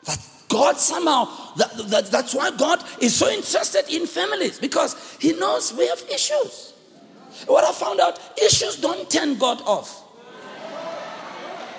[0.08, 5.34] That God somehow, that, that, that's why God is so interested in families because He
[5.34, 6.74] knows we have issues.
[7.46, 10.04] What I found out, issues don't turn God off.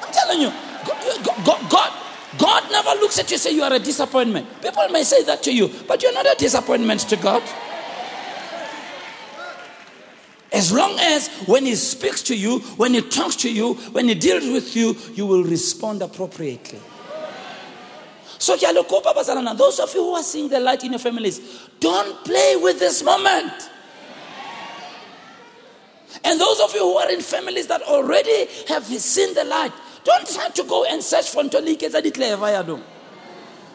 [0.03, 0.53] I'm telling you,
[0.87, 1.93] God, God, God,
[2.39, 4.47] God never looks at you and say you are a disappointment.
[4.63, 7.43] People may say that to you, but you're not a disappointment to God.
[10.53, 14.15] As long as when He speaks to you, when He talks to you, when He
[14.15, 16.81] deals with you, you will respond appropriately.
[18.39, 21.41] So, those of you who are seeing the light in your families,
[21.81, 23.53] don't play with this moment.
[26.25, 29.73] And those of you who are in families that already have seen the light,
[30.05, 31.43] don't try to go and search for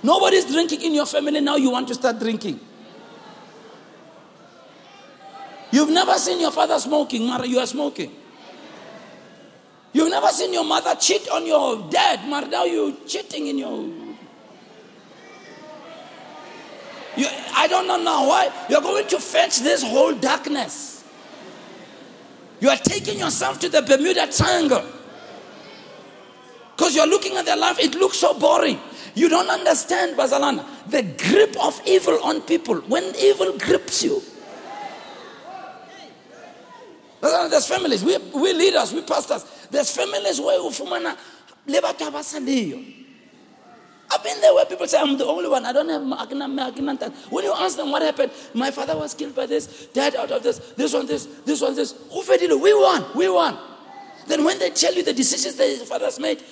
[0.04, 2.60] Nobody's drinking in your family now, you want to start drinking.
[5.72, 8.12] You've never seen your father smoking, Mara, you are smoking.
[9.92, 14.03] You've never seen your mother cheat on your dad, Mara, now you're cheating in your
[17.16, 18.52] You, I don't know now why.
[18.70, 21.04] You're going to fetch this whole darkness.
[22.60, 24.86] You are taking yourself to the Bermuda Triangle.
[26.76, 28.80] Because you're looking at their life, it looks so boring.
[29.16, 32.78] You don't understand, Bazalana, the grip of evil on people.
[32.82, 34.22] When evil grips you,
[37.22, 41.16] there's families, we, we leaders, we pastors, there's families where ufumana
[41.68, 43.03] lebatu abasaliyo.
[44.14, 45.66] I've been there where people say, I'm the only one.
[45.66, 46.04] I don't have.
[47.32, 50.44] When you ask them what happened, my father was killed by this, died out of
[50.44, 51.96] this, this one, this, this one, this.
[52.12, 53.06] Who We won.
[53.16, 53.58] We won.
[54.28, 56.44] Then when they tell you the decisions that his father's made,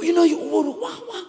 [0.00, 1.24] you know, you wow, wow.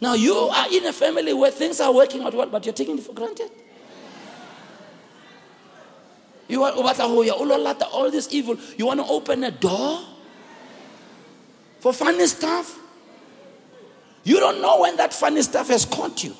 [0.00, 2.96] Now you are in a family where things are working out well, but you're taking
[2.98, 3.50] it for granted.
[6.48, 8.56] You want all this evil.
[8.76, 10.00] You want to open a door
[11.80, 12.78] for funny stuff.
[14.26, 16.34] You don't know when that funny stuff has caught you,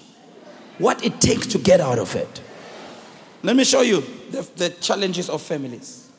[0.78, 2.40] what it takes to get out of it.
[3.44, 4.00] Let me show you
[4.32, 6.10] the, the challenges of families.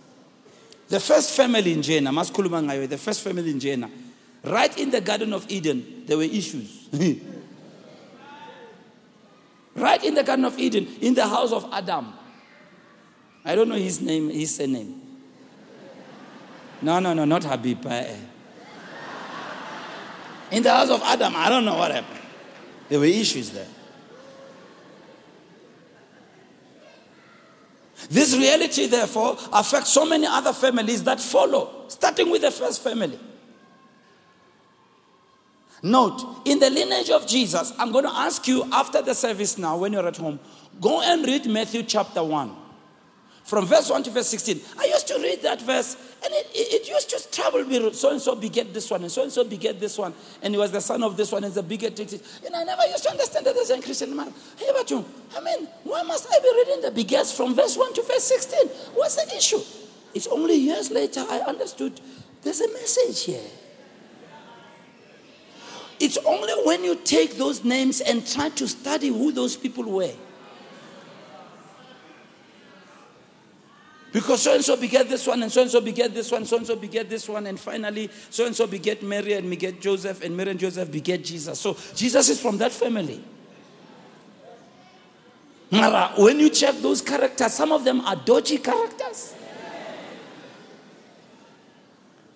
[0.88, 3.89] The first family in Jena, Maskuluma the first family in Jena,
[4.45, 6.88] right in the Garden of Eden, there were issues.
[9.75, 12.13] right in the Garden of Eden, in the house of Adam.
[13.43, 15.01] I don't know his name, his surname.
[16.82, 17.86] No, no, no, not Habib.
[17.88, 18.15] eh.
[20.51, 22.19] In the house of Adam, I don't know what happened.
[22.89, 23.67] There were issues there.
[28.10, 33.19] This reality, therefore, affects so many other families that follow, starting with the first family.
[35.83, 39.77] Note, in the lineage of Jesus, I'm going to ask you after the service now,
[39.77, 40.39] when you're at home,
[40.79, 42.55] go and read Matthew chapter 1.
[43.47, 44.60] From verse 1 to verse 16.
[44.77, 47.93] I used to read that verse, and it, it, it used to trouble me.
[47.93, 50.57] So and so beget this one, and so and so beget this one, and he
[50.60, 52.21] was the son of this one, and the it.
[52.45, 54.33] And I never used to understand that as a Christian man.
[54.57, 57.93] Hey, but you, I mean, why must I be reading the begets from verse 1
[57.93, 58.67] to verse 16?
[58.95, 59.62] What's the issue?
[60.13, 62.01] It's only years later I understood
[62.41, 63.49] there's a message here.
[66.01, 70.13] It's only when you take those names and try to study who those people were.
[74.13, 76.58] Because so and so beget this one, and so and so beget this one, so
[76.58, 80.24] and so beget this one, and finally so and so beget Mary and beget Joseph,
[80.24, 81.60] and Mary and Joseph beget Jesus.
[81.60, 83.22] So Jesus is from that family.
[85.70, 89.34] Mara, when you check those characters, some of them are dodgy characters.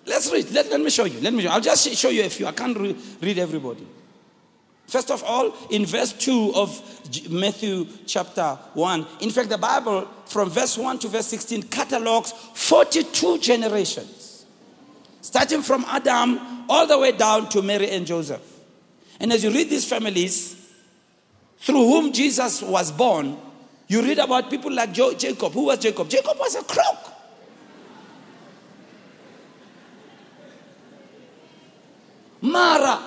[0.04, 0.50] Let's read.
[0.50, 1.20] Let, let me show you.
[1.20, 1.44] Let me.
[1.44, 2.46] Show I'll just show you a few.
[2.46, 3.86] I can't re- read everybody.
[4.86, 10.50] First of all, in verse 2 of Matthew chapter 1, in fact, the Bible from
[10.50, 14.44] verse 1 to verse 16 catalogs 42 generations,
[15.20, 18.42] starting from Adam all the way down to Mary and Joseph.
[19.18, 20.62] And as you read these families,
[21.58, 23.36] through whom Jesus was born,
[23.86, 25.52] you read about people like Jo- Jacob.
[25.52, 26.08] Who was Jacob?
[26.08, 27.12] Jacob was a crook.
[32.40, 33.00] Mara,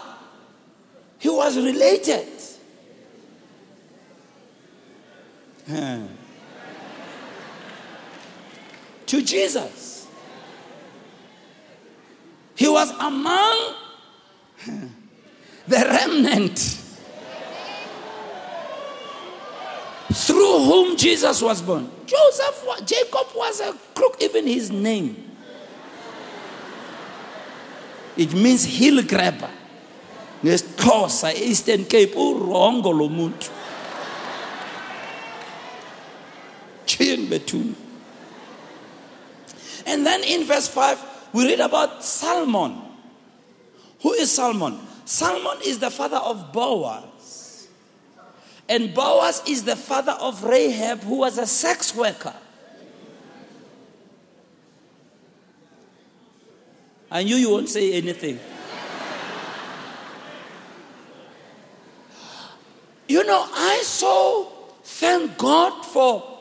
[1.26, 2.28] he was related.
[9.08, 10.06] To Jesus.
[12.54, 13.74] He was among
[15.68, 16.60] the remnant
[20.14, 21.90] through whom Jesus was born.
[22.06, 25.32] Joseph, Jacob was a crook, even his name.
[28.16, 29.50] It means heel grabber.
[30.46, 33.50] Ngesixhosa eastern cape urongo lo muntu
[36.86, 37.76] tshiyeni bethuni
[39.86, 42.82] and then in verse 5 we read about salmon.
[44.02, 44.80] Who is salmon?
[45.04, 47.68] Salmon is the father of boaz.
[48.70, 52.34] And boaz is the father of rahab who was a sex worker.
[57.12, 58.40] I knew you won't say anything
[63.08, 64.52] You know, I so
[64.84, 66.40] thank God for,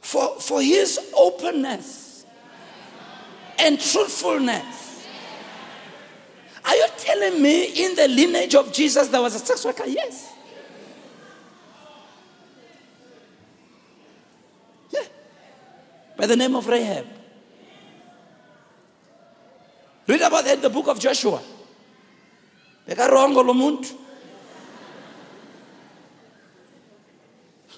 [0.00, 2.26] for, for his openness
[3.58, 5.06] and truthfulness.
[6.64, 9.84] Are you telling me in the lineage of Jesus there was a sex worker?
[9.86, 10.32] Yes.
[14.90, 15.04] Yeah.
[16.16, 17.06] By the name of Rahab.
[20.06, 21.40] Read about that in the book of Joshua.
[22.88, 23.54] Bekarongo lo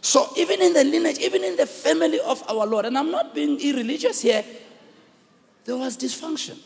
[0.04, 3.34] So even in the lineage, even in the family of our Lord, and I'm not
[3.34, 4.44] being irreligious here,
[5.64, 6.58] there was dysfunction.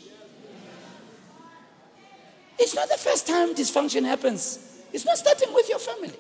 [2.59, 4.83] It's not the first time dysfunction happens.
[4.93, 6.19] It's not starting with your family.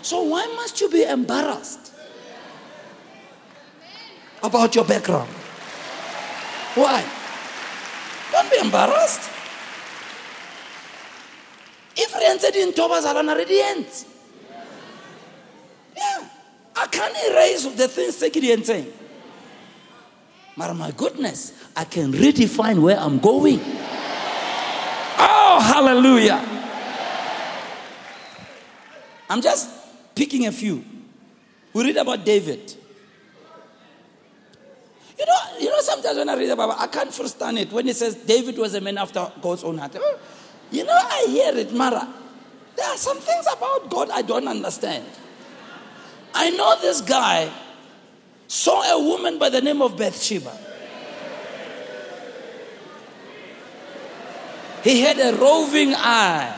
[0.00, 1.92] So why must you be embarrassed
[4.42, 5.28] about your background?
[6.74, 7.04] Why?
[8.32, 9.28] Don't be embarrassed.
[11.98, 14.06] If Renze didn't toba zalana already ends.
[15.94, 16.28] Yeah.
[16.76, 18.92] I can't erase the things that he saying.
[20.56, 23.60] But my goodness, I can redefine where I'm going.
[25.18, 26.42] Oh, hallelujah.
[29.28, 29.68] I'm just
[30.14, 30.84] picking a few.
[31.72, 32.74] We read about David.
[35.18, 37.96] You know, you know, sometimes when I read about I can't understand it when it
[37.96, 39.96] says David was a man after God's own heart.
[40.70, 42.12] You know, I hear it, Mara.
[42.76, 45.04] There are some things about God I don't understand.
[46.36, 47.50] I know this guy
[48.46, 50.52] saw a woman by the name of Bathsheba.
[54.84, 56.56] He had a roving eye.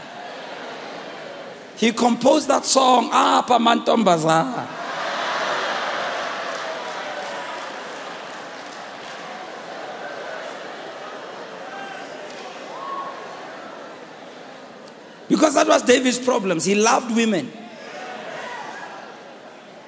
[1.77, 4.67] He composed that song, "Ah, Mantombaza.
[15.29, 16.65] Because that was David's problems.
[16.65, 17.68] He loved women.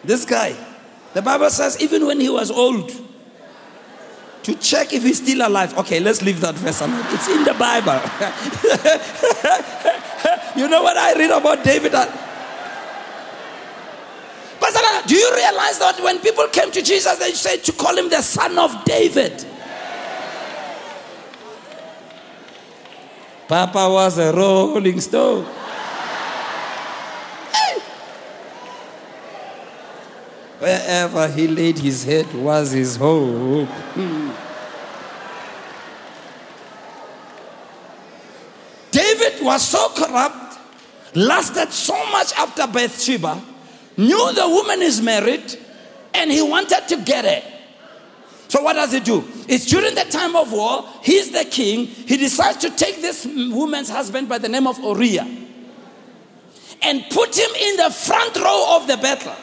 [0.05, 0.57] This guy,
[1.15, 2.91] the Bible says, even when he was old,
[4.43, 5.77] to check if he's still alive.
[5.79, 7.05] Okay, let's leave that verse alone.
[7.09, 8.01] It's in the Bible.
[10.57, 11.93] you know what I read about David?
[14.61, 18.09] Pastor, do you realize that when people came to Jesus, they said to call him
[18.09, 19.45] the son of David?
[23.47, 25.45] Papa was a rolling stone.
[30.61, 33.69] Wherever he laid his head was his hope.
[38.91, 40.59] David was so corrupt,
[41.15, 43.43] lasted so much after Bathsheba,
[43.97, 45.59] knew the woman is married,
[46.13, 47.43] and he wanted to get her.
[48.49, 49.25] So what does he do?
[49.49, 50.87] It's during the time of war.
[51.03, 51.87] He's the king.
[51.87, 55.27] He decides to take this woman's husband by the name of Uriah
[56.83, 59.37] and put him in the front row of the battle.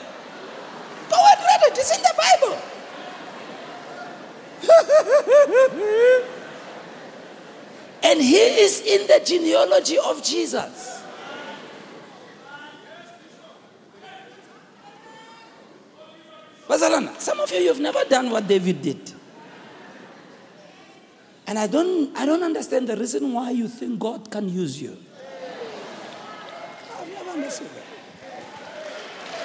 [1.18, 1.78] Go and read it.
[1.78, 2.58] It's in the Bible.
[8.04, 11.02] and he is in the genealogy of Jesus.
[16.68, 19.12] Bazalana, some of you, you've never done what David did.
[21.48, 24.98] And I don't, I don't understand the reason why you think God can use you.
[27.00, 27.86] I've never understood that.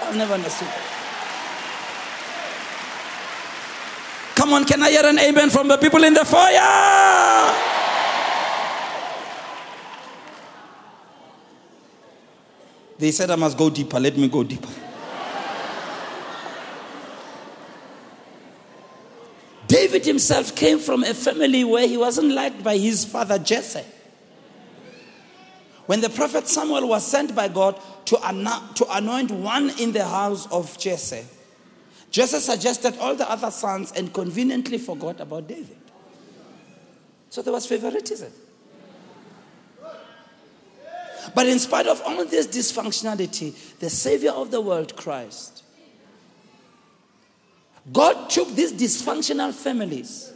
[0.09, 0.92] I've never understood that.
[4.35, 7.53] Come on, can I hear an amen from the people in the fire?
[12.99, 13.99] They said I must go deeper.
[13.99, 14.69] Let me go deeper.
[19.67, 23.85] David himself came from a family where he wasn't liked by his father Jesse.
[25.87, 30.47] When the prophet Samuel was sent by God to, to anoint one in the house
[30.53, 31.25] of Jesse,
[32.13, 35.79] Jesse suggested all the other sons and conveniently forgot about David.
[37.31, 38.31] So there was favoritism.
[41.35, 45.65] But in spite of all this dysfunctionality, the Savior of the world, Christ,
[47.91, 50.33] God took these dysfunctional families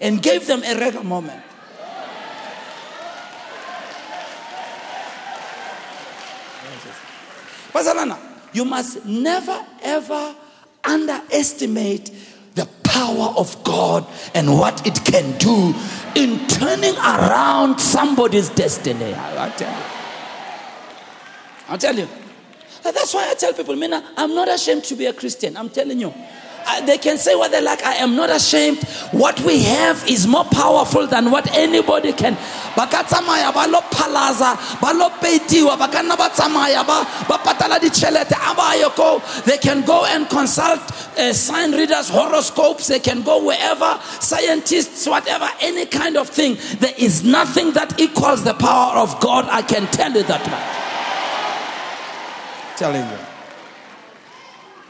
[0.00, 1.42] and gave them a rega moment.
[7.72, 8.16] Pastor
[8.52, 10.34] you must never ever
[10.86, 12.10] underestimate
[12.54, 15.74] the power of God and what it can do
[16.14, 19.14] in turning around somebody's destiny.
[19.14, 19.84] I, tell you.
[21.68, 22.08] I'll tell you.
[22.82, 25.56] That's why I tell people, Mina, I'm not ashamed to be a Christian.
[25.56, 26.14] I'm telling you
[26.84, 27.82] they can say what they like.
[27.84, 28.82] I am not ashamed.
[29.12, 32.36] What we have is more powerful than what anybody can.
[32.76, 35.08] bakatsamaya ba lo ba lo
[36.16, 37.06] ba tsamaya ba
[37.40, 37.80] patala
[38.94, 40.80] ko they can go and consult
[41.18, 46.94] uh, sign readers horoscopes they can go wherever scientists whatever any kind of thing there
[46.98, 50.86] is nothing that equals the power of god i can tell you that much
[52.78, 53.35] telling you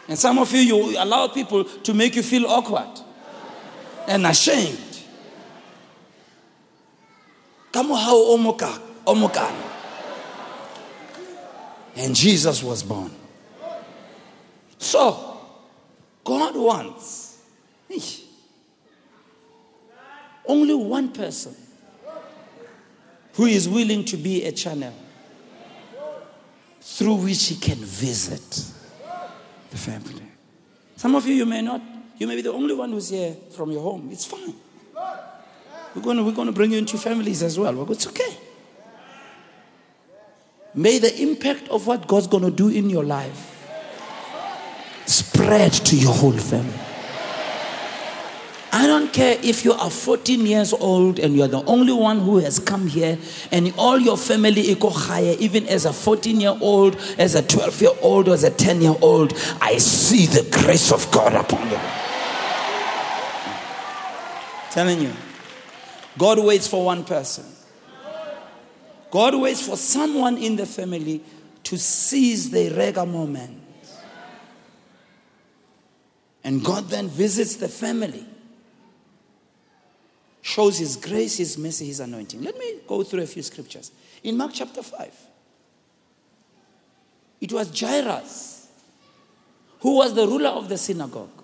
[0.09, 3.01] and some of you, you allow people to make you feel awkward
[4.07, 4.79] and ashamed.
[7.73, 8.17] Come how
[11.97, 13.11] And Jesus was born.
[14.79, 15.41] So,
[16.25, 17.43] God wants
[20.47, 21.55] only one person
[23.35, 24.95] who is willing to be a channel
[26.81, 28.73] through which he can visit
[29.71, 30.23] the family.
[30.97, 31.81] Some of you, you may not,
[32.19, 34.09] you may be the only one who's here from your home.
[34.11, 34.55] It's fine.
[35.95, 37.91] We're going to, we're going to bring you into families as well.
[37.91, 38.37] It's okay.
[40.75, 43.55] May the impact of what God's going to do in your life
[45.07, 46.86] spread to your whole family.
[49.17, 52.59] Care if you are 14 years old and you are the only one who has
[52.59, 53.17] come here,
[53.51, 57.81] and all your family go higher, even as a 14 year old, as a 12
[57.81, 59.33] year old, or as a 10 year old.
[59.63, 61.79] I see the grace of God upon you.
[64.71, 65.15] Telling you,
[66.19, 67.47] God waits for one person.
[69.11, 71.23] God waits for someone in the family
[71.63, 73.63] to seize the rega moment.
[76.45, 78.27] And God then visits the family
[80.47, 82.41] shows His grace, His mercy, His anointing.
[82.41, 83.91] Let me go through a few scriptures.
[84.23, 85.13] In Mark chapter 5,
[87.41, 88.69] it was Jairus,
[89.81, 91.43] who was the ruler of the synagogue,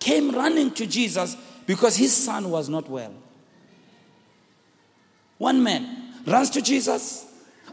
[0.00, 3.14] came running to Jesus because his son was not well.
[5.38, 6.12] One man.
[6.26, 7.24] runs to Jesus,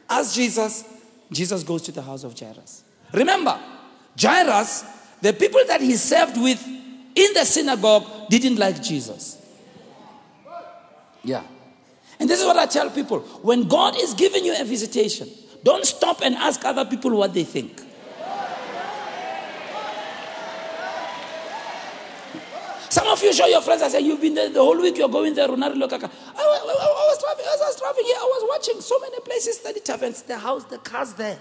[0.07, 0.83] asks Jesus.
[1.31, 2.83] Jesus goes to the house of Jairus.
[3.11, 3.59] Remember,
[4.19, 4.83] Jairus,
[5.21, 6.63] the people that he served with
[7.15, 9.39] in the synagogue didn't like Jesus.
[11.23, 11.43] Yeah.
[12.19, 15.29] And this is what I tell people when God is giving you a visitation,
[15.63, 17.81] don't stop and ask other people what they think.
[22.89, 25.09] Some of you show your friends, I say, You've been there the whole week, you're
[25.09, 25.45] going there.
[25.45, 25.85] I, was driving,
[27.45, 30.77] I was driving here, I was watching so many places, study taverns, the house, the
[30.77, 31.39] cars there.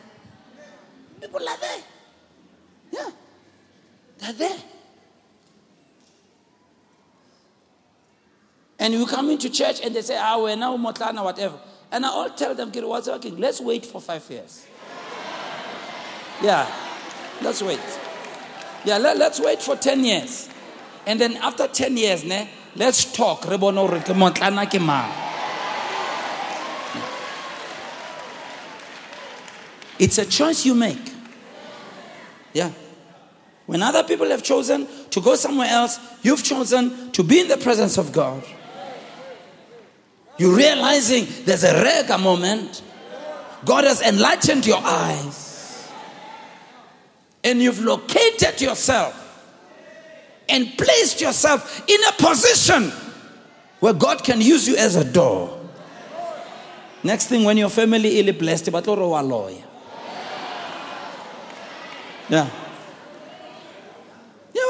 [1.21, 1.83] People are there.
[2.91, 3.11] Yeah.
[4.19, 4.59] They're there.
[8.83, 11.57] And you come into church and they say, ah, we're now Motlana, whatever.
[11.93, 13.39] And I all tell them, what's working?
[13.39, 14.67] Let's wait for five years.
[16.43, 16.67] Yeah,
[17.43, 17.79] let's wait.
[18.85, 20.49] Yeah, let, us wait for 10 years.
[21.07, 23.45] And then after 10 years, ne, let's talk.
[30.01, 31.13] It's a choice you make.
[32.53, 32.73] Yeah.
[33.67, 37.59] When other people have chosen to go somewhere else, you've chosen to be in the
[37.59, 38.43] presence of God.
[40.39, 42.83] You're realizing there's a rega moment.
[43.65, 45.91] God has enlightened your eyes.
[47.45, 49.19] And you've located yourself
[50.49, 52.91] and placed yourself in a position
[53.81, 55.59] where God can use you as a door.
[57.03, 59.65] Next thing, when your family is blessed, but a lawyer.
[62.29, 62.49] Yeah.
[64.55, 64.63] Yeah,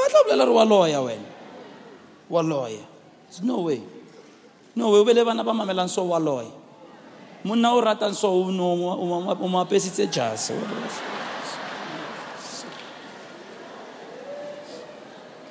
[0.49, 1.25] what lawyer when?
[2.27, 2.79] What lawyer?
[3.27, 3.81] There's no way
[4.75, 6.45] no we be le bana ba mamelang so wa loy
[7.43, 10.53] monna o ratang so o mo apesitse jase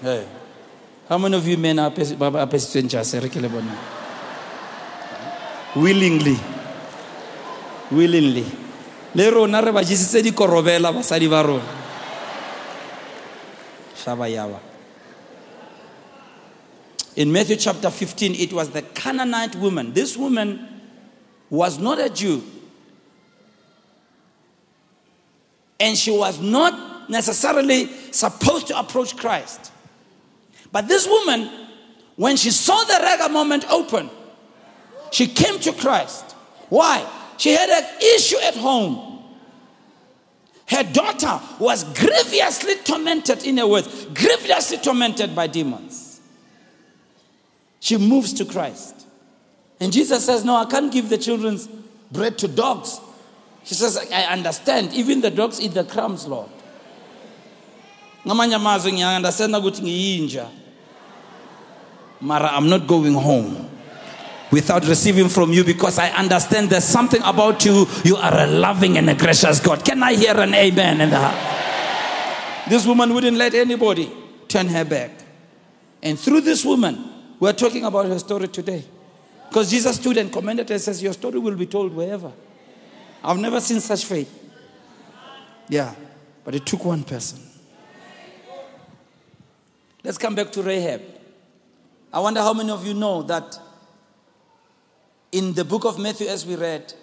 [0.03, 0.27] Hey.
[1.09, 3.71] How many of you men are apesitsweng jase re ke le bona.
[5.79, 6.35] Willingly.
[7.93, 8.43] Willingly.
[9.15, 11.71] Le rona re ba jesitse dikorobela basadi ba rona.
[13.95, 14.72] Shaba yaba
[17.15, 19.93] in Matthew chapter 15, it was the Canaanite woman.
[19.93, 20.67] This woman
[21.51, 22.43] was not a Jew.
[25.79, 29.73] And she was not necessarily supposed to approach Christ.
[30.71, 31.51] But this woman,
[32.17, 34.09] when she saw the rega moment open,
[35.11, 36.33] she came to Christ.
[36.71, 37.07] Why?
[37.37, 37.85] She had an
[38.15, 39.23] issue at home.
[40.67, 46.02] Her daughter was grievously tormented, in a word, grievously tormented by demons
[47.83, 49.07] she moves to Christ.
[49.81, 51.67] And Jesus says, No, I can't give the children's
[52.13, 53.01] bread to dogs.
[53.65, 54.93] She says, I understand.
[54.93, 56.49] Even the dogs eat the crumbs, Lord.
[62.21, 63.69] mara i'm not going home
[64.53, 68.97] without receiving from you because i understand there's something about you you are a loving
[68.97, 73.37] and a gracious god can i hear an amen in the house this woman wouldn't
[73.37, 74.09] let anybody
[74.47, 75.11] turn her back
[76.01, 77.12] and through this woman
[77.43, 78.85] we're talking about her story today.
[79.49, 82.31] Because Jesus stood and commanded her and says, Your story will be told wherever.
[83.25, 84.33] I've never seen such faith.
[85.69, 85.93] Yeah,
[86.45, 87.41] but it took one person.
[90.05, 91.03] Let's come back to Rahab.
[92.13, 93.59] I wonder how many of you know that
[95.33, 96.95] in the book of Matthew, as we read,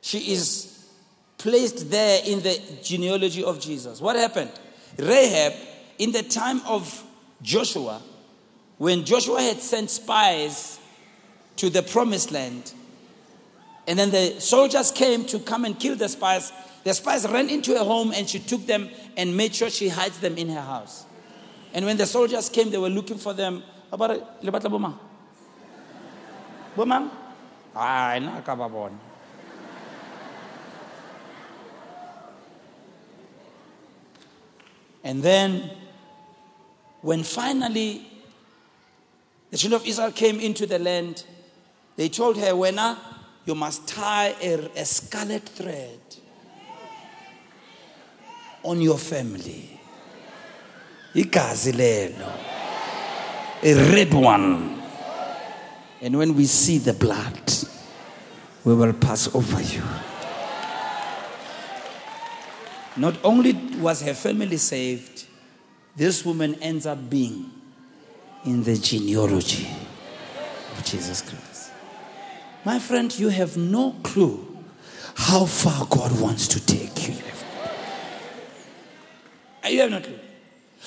[0.00, 0.88] she is
[1.36, 4.00] placed there in the genealogy of Jesus.
[4.00, 4.50] What happened?
[4.96, 5.52] Rahab,
[5.98, 7.04] in the time of
[7.42, 8.00] Joshua,
[8.78, 10.78] when Joshua had sent spies
[11.56, 12.72] to the promised land,
[13.86, 16.52] and then the soldiers came to come and kill the spies,
[16.84, 20.20] the spies ran into her home and she took them and made sure she hides
[20.20, 21.04] them in her house.
[21.74, 23.62] And when the soldiers came, they were looking for them.
[35.04, 35.70] And then,
[37.00, 38.17] when finally
[39.50, 41.24] the children of Israel came into the land.
[41.96, 42.98] They told her, Wena,
[43.46, 45.98] you must tie a, a scarlet thread
[48.62, 49.80] on your family.
[53.62, 54.82] A red one.
[56.00, 57.52] And when we see the blood,
[58.64, 59.82] we will pass over you.
[62.96, 65.24] Not only was her family saved,
[65.96, 67.57] this woman ends up being
[68.44, 69.68] in the genealogy
[70.76, 71.72] of Jesus Christ.
[72.64, 74.44] My friend, you have no clue
[75.14, 77.14] how far God wants to take you.
[79.68, 80.18] You have no clue.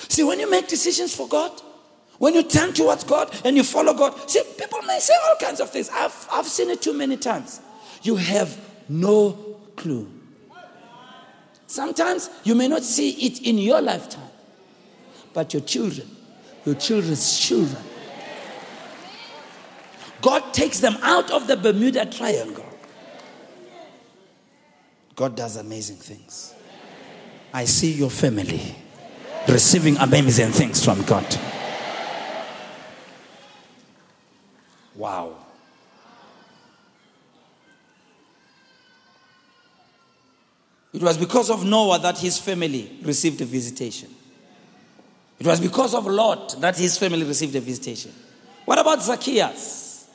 [0.08, 1.52] See, when you make decisions for God,
[2.18, 5.60] when you turn towards God and you follow God, see, people may say all kinds
[5.60, 5.88] of things.
[5.92, 7.60] I've, I've seen it too many times.
[8.02, 9.32] You have no
[9.76, 10.10] clue.
[11.66, 14.30] Sometimes you may not see it in your lifetime,
[15.32, 16.08] but your children,
[16.64, 17.82] your children's children.
[20.20, 22.66] God takes them out of the Bermuda Triangle.
[25.16, 26.54] God does amazing things.
[27.52, 28.74] I see your family
[29.48, 31.26] receiving amazing things from God.
[34.94, 35.36] Wow.
[40.92, 44.14] It was because of Noah that his family received a visitation.
[45.42, 48.12] It was because of Lot that his family received a visitation.
[48.64, 50.08] What about Zacchaeus?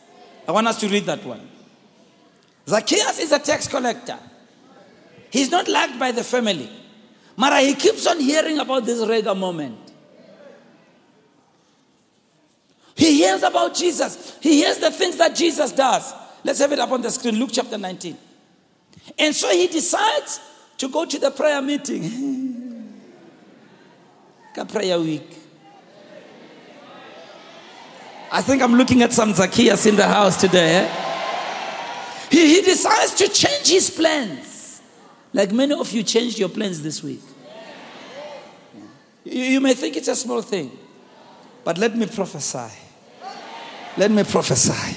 [0.48, 1.46] I want us to read that one.
[2.66, 4.18] Zacchaeus is a tax collector.
[5.30, 6.70] He's not liked by the family.
[7.36, 9.92] Mara, he keeps on hearing about this Rega moment.
[12.96, 14.38] He hears about Jesus.
[14.40, 16.14] He hears the things that Jesus does.
[16.46, 18.18] Let's have it up on the screen, Luke chapter 19.
[19.20, 20.40] And so he decides
[20.78, 22.46] to go to the prayer meeting.
[24.66, 25.38] prayer week.
[28.32, 30.86] I think I'm looking at some Zacchaeus in the house today.
[30.86, 32.28] Eh?
[32.30, 34.82] He, he decides to change his plans.
[35.34, 37.22] Like many of you changed your plans this week.
[39.24, 40.72] You, you may think it's a small thing,
[41.64, 42.74] but let me prophesy.
[43.96, 44.96] Let me prophesy.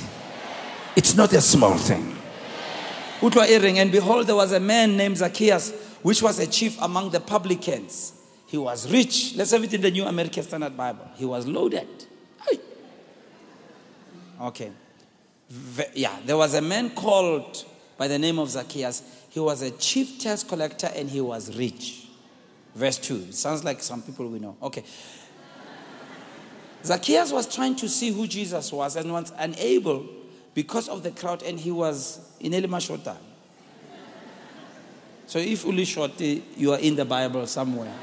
[0.97, 2.17] It's not a small thing.
[3.23, 8.13] And behold, there was a man named Zacchaeus, which was a chief among the publicans.
[8.51, 9.37] He was rich.
[9.37, 11.09] Let's have it in the New American Standard Bible.
[11.15, 11.87] He was loaded.
[14.41, 14.73] Okay.
[15.95, 17.65] Yeah, there was a man called
[17.97, 19.03] by the name of Zacchaeus.
[19.29, 22.09] He was a chief tax collector and he was rich.
[22.75, 23.27] Verse 2.
[23.29, 24.57] It sounds like some people we know.
[24.61, 24.83] Okay.
[26.83, 30.09] Zacchaeus was trying to see who Jesus was and was unable
[30.55, 33.17] because of the crowd, and he was in Elimashota.
[35.27, 37.95] So if Uli Shoti, you are in the Bible somewhere.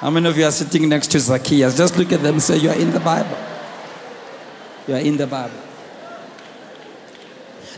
[0.00, 1.76] How many of you are sitting next to Zacchaeus?
[1.76, 3.36] Just look at them and say, You are in the Bible.
[4.88, 5.60] You are in the Bible.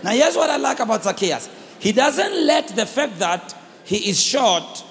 [0.04, 1.50] Now, here's what I like about Zacchaeus.
[1.80, 4.84] He doesn't let the fact that he is short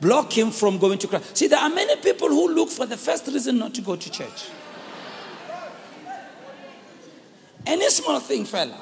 [0.00, 1.36] block him from going to Christ.
[1.36, 4.08] See, there are many people who look for the first reason not to go to
[4.08, 4.44] church.
[7.66, 8.78] Any small thing, fella.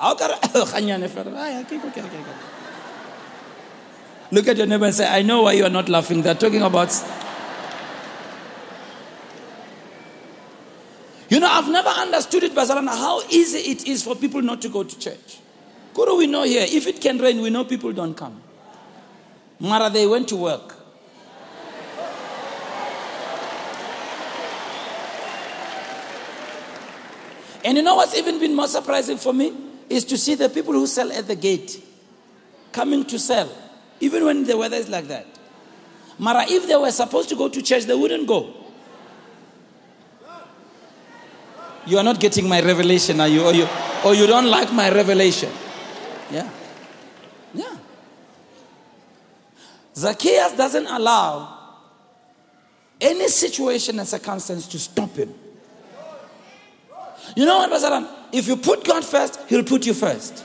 [4.30, 6.20] Look at your neighbor and say, I know why you are not laughing.
[6.20, 7.23] They're talking about.
[11.28, 14.68] You know, I've never understood it, Bazalana, how easy it is for people not to
[14.68, 15.38] go to church.
[15.94, 18.42] Guru, we know here, if it can rain, we know people don't come.
[19.60, 20.76] Mara, they went to work.
[27.64, 29.54] And you know what's even been more surprising for me?
[29.88, 31.82] Is to see the people who sell at the gate
[32.72, 33.50] coming to sell,
[34.00, 35.26] even when the weather is like that.
[36.18, 38.63] Mara, if they were supposed to go to church, they wouldn't go.
[41.86, 43.44] You are not getting my revelation, are you?
[43.44, 43.68] Or you,
[44.04, 45.50] or you don't like my revelation.
[46.30, 46.50] Yeah.
[47.52, 47.76] Yeah.
[49.94, 51.58] Zacchaeus doesn't allow
[53.00, 55.34] any situation and circumstance to stop him.
[57.36, 58.08] You know what, Basaran?
[58.32, 60.44] If you put God first, He'll put you first.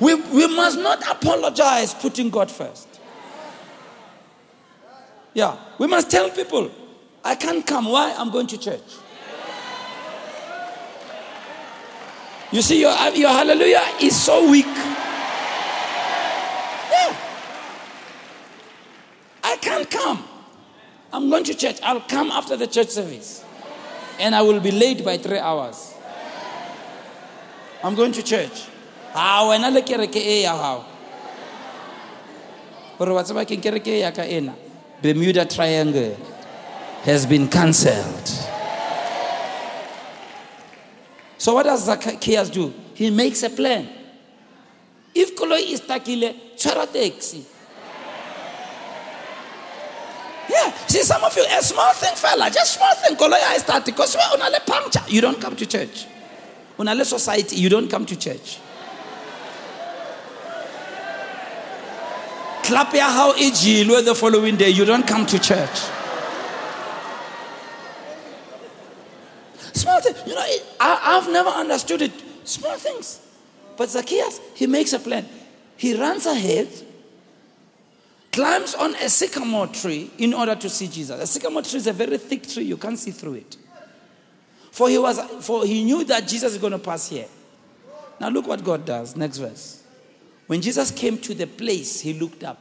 [0.00, 2.88] We, we must not apologize putting God first.
[5.34, 6.70] Yeah, we must tell people,
[7.24, 7.86] I can't come.
[7.86, 8.14] Why?
[8.16, 8.82] I'm going to church.
[12.50, 14.66] You see, your, your hallelujah is so weak.
[14.66, 14.76] Yeah.
[19.42, 20.24] I can't come.
[21.12, 21.78] I'm going to church.
[21.82, 23.44] I'll come after the church service
[24.18, 25.94] and I will be late by three hours.
[27.82, 28.68] I'm going to church.
[35.02, 36.16] Bermuda Triangle
[37.02, 38.28] has been cancelled.
[41.38, 42.72] So what does Zacchaeus do?
[42.94, 43.88] He makes a plan.
[45.14, 47.44] If koloi is takile, tshwara taxi.
[50.48, 50.72] Yeah.
[50.86, 53.16] See, some of you, a small thing, fella, just small thing.
[53.16, 53.94] Koloya is starting.
[53.94, 55.08] Because we're.
[55.08, 56.06] You don't come to church.
[57.04, 58.58] Society, you don't come to church.
[62.64, 65.80] Clap your how the following day, you don't come to church.
[69.72, 70.18] Small things.
[70.26, 72.12] You know, it, I, I've never understood it.
[72.44, 73.20] Small things.
[73.76, 75.26] But Zacchaeus, he makes a plan.
[75.76, 76.68] He runs ahead
[78.32, 81.20] climbs on a sycamore tree in order to see Jesus.
[81.20, 83.56] A sycamore tree is a very thick tree, you can't see through it.
[84.70, 87.28] For he was for he knew that Jesus is going to pass here.
[88.18, 89.14] Now look what God does.
[89.14, 89.82] Next verse.
[90.46, 92.58] When Jesus came to the place, he looked up.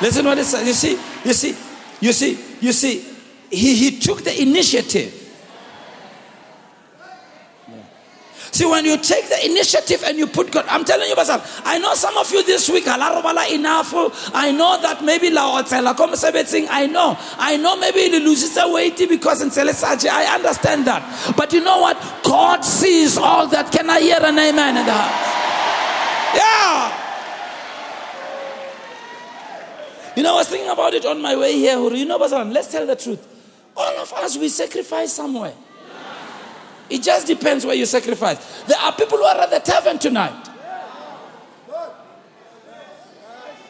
[0.00, 0.66] Listen what it says.
[0.66, 1.56] You see, you see,
[2.00, 3.04] you see, you see,
[3.50, 5.20] he, he took the initiative.
[8.52, 11.78] See, when you take the initiative and you put God, I'm telling you, myself, I
[11.78, 12.84] know some of you this week.
[12.88, 12.96] I
[14.50, 15.30] know that maybe
[16.68, 17.16] I know.
[17.38, 18.42] I know maybe you lose
[18.72, 21.34] weighty because in Celesaji, I understand that.
[21.36, 21.96] But you know what?
[22.24, 23.70] God sees all that.
[23.70, 26.36] Can I hear an amen in the house?
[26.36, 27.09] Yeah.
[30.16, 31.78] You know, I was thinking about it on my way here.
[31.78, 33.26] You know, Pastor, let's tell the truth.
[33.76, 35.54] All of us, we sacrifice somewhere.
[36.88, 38.62] It just depends where you sacrifice.
[38.64, 40.50] There are people who are at the tavern tonight.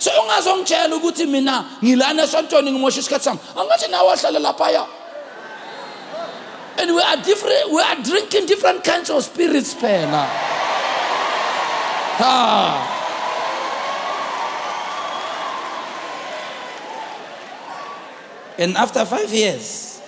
[0.01, 4.87] so ungazongitshela ukuthi mina ngilana esontweni ngimosha isikhathi sami angathi nawe wahlala laphaya
[6.79, 10.25] and we are different we are drinking different kinds of spirits phela
[12.19, 13.00] ha
[18.61, 20.01] and after 5 years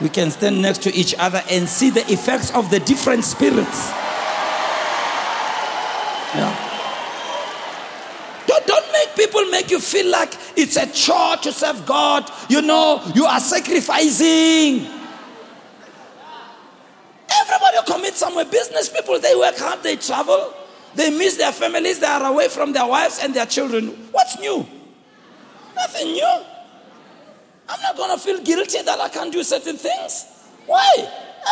[0.00, 3.90] we can stand next to each other and see the effects of the different spirits.
[6.34, 6.68] Yeah.
[8.46, 12.30] Don't, don't make people make you feel like it's a chore to serve God.
[12.48, 14.86] You know, you are sacrificing.
[17.30, 18.44] Everybody commits somewhere.
[18.46, 20.54] Business people, they work hard, they travel,
[20.94, 23.88] they miss their families, they are away from their wives and their children.
[24.12, 24.66] What's new?
[25.74, 26.44] Nothing new.
[27.70, 30.26] I'm not going to feel guilty that I can't do certain things.
[30.66, 30.90] Why?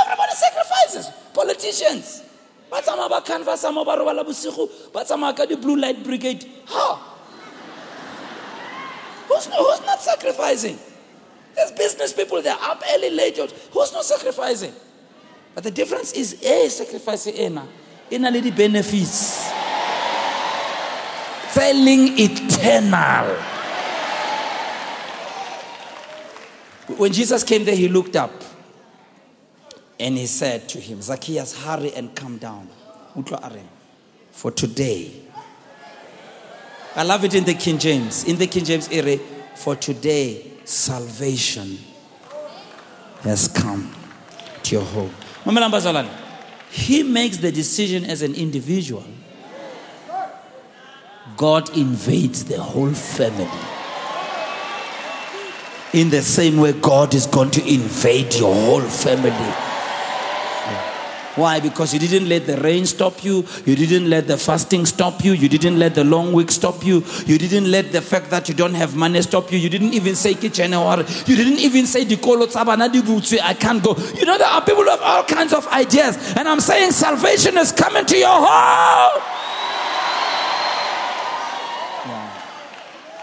[0.02, 1.10] Everybody sacrifices.
[1.32, 2.24] Politicians.
[2.70, 7.00] batsama ba canvasa mo ba robala bosigo ba tsamaya ka blue light brigade how
[9.28, 10.78] who's, who's not sacrificing
[11.56, 13.36] there's business people they're up early late
[13.72, 14.72] who's not sacrificing
[15.54, 17.64] but the difference is a sacrifice ena
[18.10, 19.48] ena le di-benefits
[21.48, 23.32] selling eternal
[26.96, 28.32] When Jesus came there, he looked up
[30.00, 32.68] and he said to him, Zacchaeus, hurry and come down.
[34.32, 35.12] For today.
[36.94, 38.24] I love it in the King James.
[38.24, 39.18] In the King James era,
[39.54, 41.78] for today, salvation
[43.22, 43.94] has come
[44.62, 45.14] to your home.
[46.70, 49.04] He makes the decision as an individual.
[51.36, 53.48] God invades the whole family.
[55.94, 59.32] In the same way, God is going to invade your whole family.
[61.34, 61.60] Why?
[61.60, 63.46] Because you didn't let the rain stop you.
[63.64, 65.32] You didn't let the fasting stop you.
[65.32, 67.04] You didn't let the long week stop you.
[67.26, 69.58] You didn't let the fact that you don't have money stop you.
[69.58, 70.32] You didn't even say.
[70.32, 73.96] You didn't even say I can't go.
[74.16, 76.34] You know, there are people who have all kinds of ideas.
[76.36, 79.22] And I'm saying salvation is coming to your home.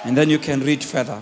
[0.06, 1.22] And then you can read further.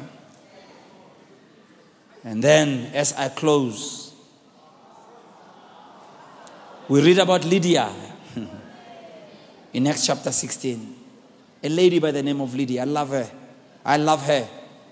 [2.23, 4.13] And then, as I close,
[6.87, 7.91] we read about Lydia
[9.73, 10.95] in Acts chapter 16.
[11.63, 12.81] A lady by the name of Lydia.
[12.81, 13.29] I love her.
[13.85, 14.47] I love her.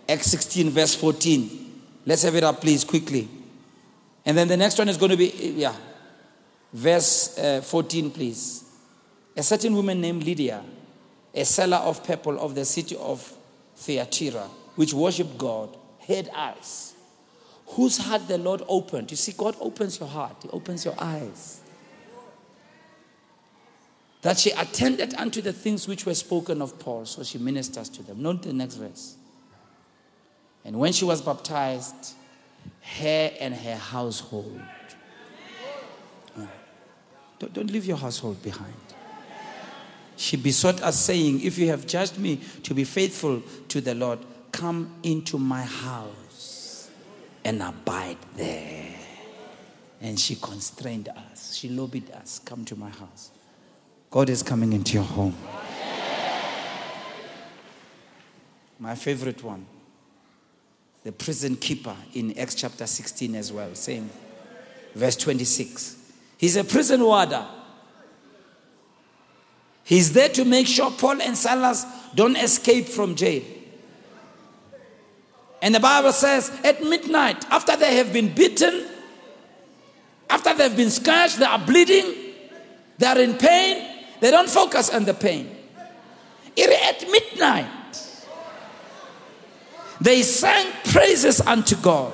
[0.10, 1.82] Acts 16, verse 14.
[2.06, 3.30] Let's have it up, please, quickly.
[4.26, 5.76] And then the next one is going to be, yeah,
[6.74, 8.66] verse uh, 14, please.
[9.38, 10.64] A certain woman named Lydia,
[11.34, 13.34] a seller of purple of the city of
[13.76, 16.91] Thyatira, which worshipped God, had eyes
[17.72, 19.12] whose heart the Lord opened.
[19.12, 21.62] You see, God opens your heart, He opens your eyes.
[24.22, 28.04] That she attended unto the things which were spoken of Paul, so she ministers to
[28.04, 28.22] them.
[28.22, 29.16] Note the next verse.
[30.64, 32.14] And when she was baptized,
[33.00, 34.62] her and her household.
[36.38, 36.48] Oh.
[37.40, 38.74] Don't, don't leave your household behind.
[40.18, 44.20] She besought us, saying, If you have judged me to be faithful to the Lord,
[44.52, 46.21] come into my house
[47.44, 48.94] and abide there.
[50.02, 51.56] And she constrained us.
[51.56, 53.32] She lobbied us, come to my house.
[54.10, 55.36] God is coming into your home.
[58.80, 59.66] My favorite one,
[61.04, 64.10] the prison keeper in Acts chapter 16 as well, same
[64.96, 65.98] verse 26.
[66.38, 67.46] He's a prison warder.
[69.84, 71.86] He's there to make sure Paul and Silas
[72.16, 73.44] don't escape from jail.
[75.62, 78.88] And the Bible says at midnight, after they have been beaten,
[80.30, 82.34] after they've been scourged, they are bleeding,
[82.98, 83.88] they are in pain,
[84.20, 85.56] they don't focus on the pain.
[86.56, 87.68] It, at midnight,
[90.00, 92.14] they sang praises unto God.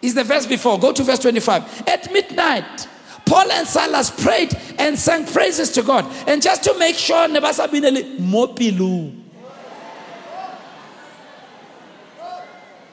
[0.00, 0.80] Is the verse before.
[0.80, 1.86] Go to verse 25.
[1.86, 2.88] At midnight,
[3.24, 6.04] Paul and Silas prayed and sang praises to God.
[6.26, 9.21] And just to make sure, Nebasa binele mopilu.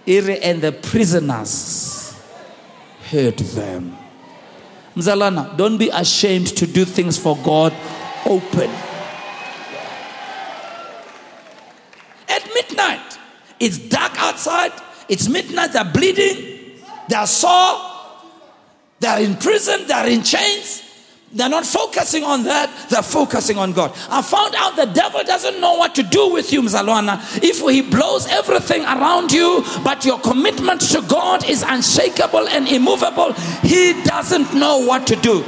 [0.10, 2.20] And the prisoners
[3.12, 3.96] heard them.
[4.96, 7.74] Mzalana, don't be ashamed to do things for God
[8.26, 8.72] open.
[12.28, 13.20] At midnight,
[13.60, 14.72] it's dark outside,
[15.08, 17.80] it's midnight, they're bleeding, they're sore,
[19.00, 20.89] they're in prison, they're in chains.
[21.32, 23.92] They're not focusing on that, they're focusing on God.
[24.10, 27.20] I found out the devil doesn't know what to do with you, Mzalwana.
[27.44, 33.34] If he blows everything around you, but your commitment to God is unshakable and immovable,
[33.62, 35.44] he doesn't know what to do.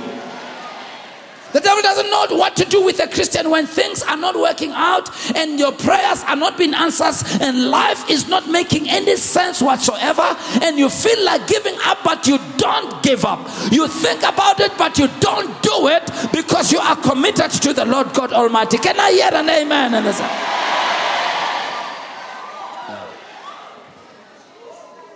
[1.54, 4.72] The devil doesn't know what to do with a Christian when things are not working
[4.72, 9.62] out and your prayers are not being answered and life is not making any sense
[9.62, 13.39] whatsoever and you feel like giving up but you don't give up.
[13.72, 17.86] You think about it but you don't do it because you are committed to the
[17.86, 18.78] Lord God Almighty.
[18.78, 19.93] Can I hear an amen?
[19.93, 20.06] And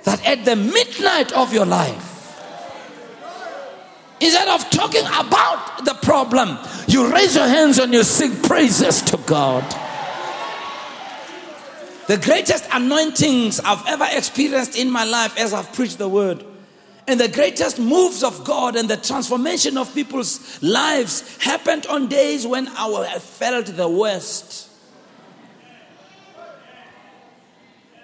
[0.03, 2.14] that at the midnight of your life
[4.25, 6.57] Instead of talking about the problem,
[6.87, 9.63] you raise your hands and you sing praises to God.
[12.07, 16.43] The greatest anointings I've ever experienced in my life as I've preached the word,
[17.07, 22.47] and the greatest moves of God and the transformation of people's lives happened on days
[22.47, 24.69] when I felt the worst.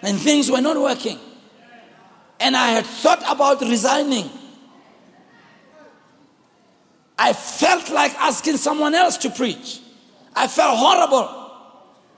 [0.03, 1.17] And things were not working.
[2.39, 4.29] And I had thought about resigning.
[7.23, 9.79] I felt like asking someone else to preach.
[10.35, 11.29] I felt horrible.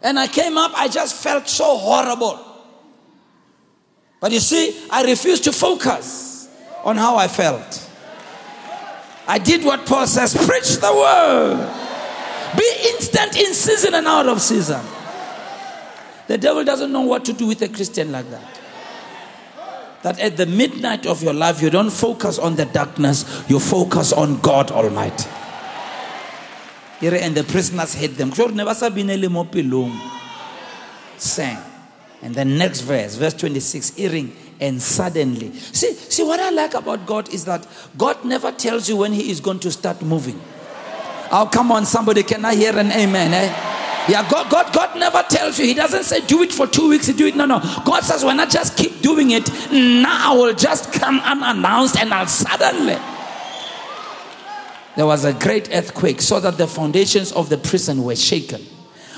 [0.02, 2.40] And I came up, I just felt so horrible.
[4.22, 6.48] But you see, I refused to focus
[6.86, 7.90] on how I felt.
[9.28, 14.42] I did what Paul says preach the word, be instant in season and out of
[14.42, 14.86] season.
[16.28, 18.63] The devil doesn't know what to do with a Christian like that
[20.04, 24.14] that at the midnight of your life, you don't focus on the darkness, you focus
[24.14, 25.30] on God Almighty.
[27.02, 28.32] And the prisoners hate them.
[31.18, 31.58] Sang.
[32.22, 35.52] And the next verse, verse 26, earring, and suddenly.
[35.54, 39.30] See, see what I like about God is that God never tells you when He
[39.30, 40.42] is going to start moving.
[41.32, 43.34] Oh, come on, somebody, can I hear an amen?
[43.34, 43.73] Eh?
[44.10, 45.66] Yeah, God, God, God never tells you.
[45.66, 47.08] He doesn't say do it for two weeks.
[47.08, 47.36] Do it.
[47.38, 47.60] No, no.
[47.86, 52.14] God says when I just keep doing it, now I will just come unannounced and
[52.14, 52.98] I'll suddenly.
[54.96, 58.62] There was a great earthquake so that the foundations of the prison were shaken.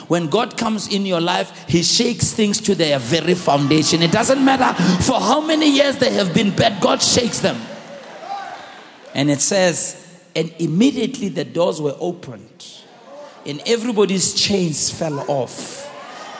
[0.08, 4.04] When God comes in your life, He shakes things to their very foundation.
[4.04, 4.72] It doesn't matter
[5.04, 7.60] for how many years they have been bad, God shakes them.
[9.16, 10.02] And it says,
[10.36, 12.75] and immediately the doors were opened
[13.46, 15.84] and everybody's chains fell off.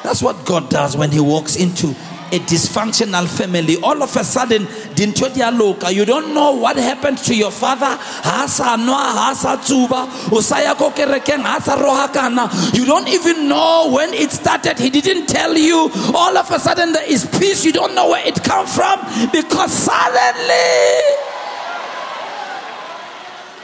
[0.04, 1.96] That's what God does when He walks into
[2.32, 3.78] a dysfunctional family.
[3.82, 7.98] All of a sudden, you don't know what happened to your father.
[12.74, 14.80] You don't even know when it started.
[14.80, 15.90] He didn't tell you.
[16.14, 17.64] All of a sudden, there is peace.
[17.64, 19.00] You don't know where it come from
[19.32, 21.35] because suddenly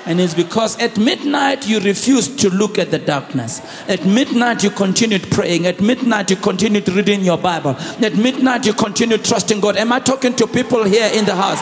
[0.06, 3.62] and it's because at midnight you refused to look at the darkness.
[3.88, 5.68] At midnight you continued praying.
[5.68, 7.76] At midnight you continued reading your Bible.
[8.02, 9.78] At midnight you continued trusting God.
[9.78, 11.62] Am I talking to people here in the house?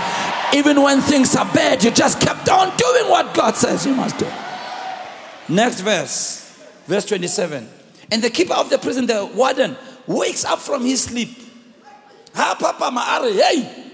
[0.55, 4.17] Even when things are bad, you just kept on doing what God says you must
[4.17, 4.27] do.
[5.49, 7.67] Next verse, verse 27.
[8.11, 9.75] And the keeper of the prison, the warden,
[10.07, 11.29] wakes up from his sleep.
[12.35, 12.89] Ha, Papa,
[13.33, 13.88] hey,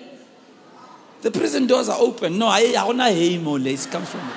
[1.22, 2.38] the prison doors are open.
[2.38, 4.36] No, I don't know it comes from it.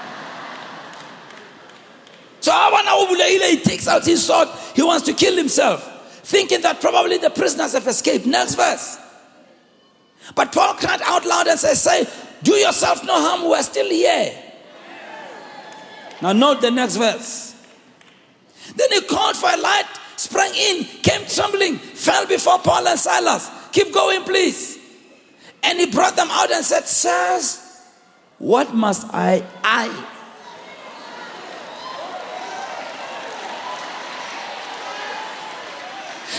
[2.40, 4.48] So he takes out his sword.
[4.74, 8.26] He wants to kill himself, thinking that probably the prisoners have escaped.
[8.26, 8.98] Next verse.
[10.34, 12.06] But Paul cried out loud and says, Say,
[12.42, 14.34] do yourself no harm, we're still here.
[16.22, 17.54] Now note the next verse.
[18.76, 23.50] Then he called for a light, sprang in, came trembling, fell before Paul and Silas.
[23.72, 24.77] Keep going, please.
[25.62, 27.64] And he brought them out and said, Sirs,
[28.38, 29.88] what must I, I,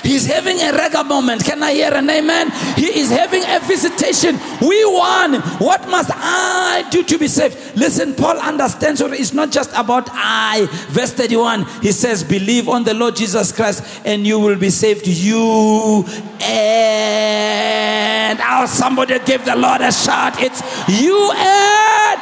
[0.04, 1.44] He's having a rega moment.
[1.44, 2.52] Can I hear an amen?
[2.76, 4.40] He is having a visitation.
[4.62, 5.36] We won.
[5.60, 7.58] What must I do to be saved?
[7.76, 10.68] Listen, Paul understands it's not just about I.
[10.90, 15.08] Verse 31, he says, Believe on the Lord Jesus Christ and you will be saved.
[15.08, 16.06] You
[16.42, 20.42] and oh, somebody give the Lord a shout.
[20.42, 22.22] It's you and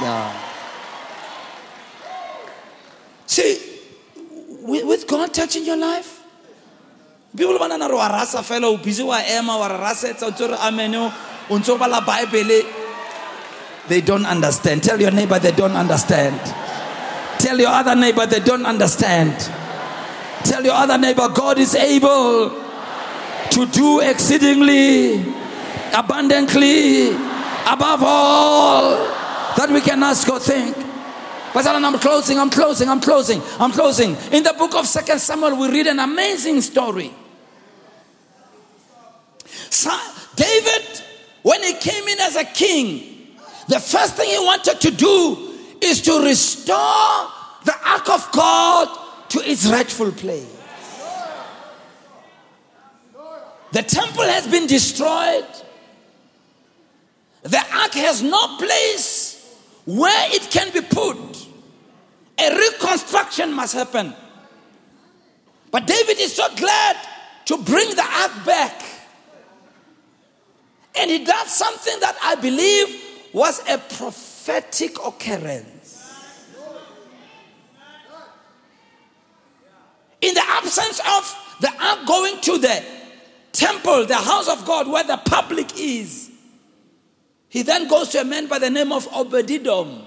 [0.00, 0.46] yeah.
[3.26, 3.69] See,
[4.70, 6.22] with, with God touching your life,
[7.36, 12.62] people ba nana re rasa fela busy wa ema wa rasetsa o bible
[13.88, 14.84] they don't understand.
[14.84, 16.38] Tell your neighbor they don't understand.
[17.40, 19.34] Tell your other neighbor they don't understand.
[20.44, 22.50] Tell your other neighbor god is able
[23.50, 25.20] to do exceedingly
[25.92, 27.08] abundantly
[27.66, 28.94] above all
[29.56, 30.76] that we can ask or think
[31.52, 34.16] but I'm closing, I'm closing, I'm closing, I'm closing.
[34.32, 37.12] In the book of Second Samuel, we read an amazing story.
[39.68, 39.90] So
[40.36, 41.02] David,
[41.42, 43.36] when he came in as a king,
[43.68, 47.30] the first thing he wanted to do is to restore
[47.64, 48.88] the ark of God
[49.30, 50.56] to its rightful place.
[53.72, 55.46] The temple has been destroyed.
[57.42, 61.29] The ark has no place where it can be put.
[62.40, 64.14] A reconstruction must happen.
[65.70, 66.96] But David is so glad
[67.46, 68.82] to bring the ark back.
[70.96, 76.02] And he does something that I believe was a prophetic occurrence.
[80.20, 82.84] In the absence of the ark going to the
[83.52, 86.30] temple, the house of God, where the public is,
[87.48, 90.06] he then goes to a man by the name of Obed-Edom.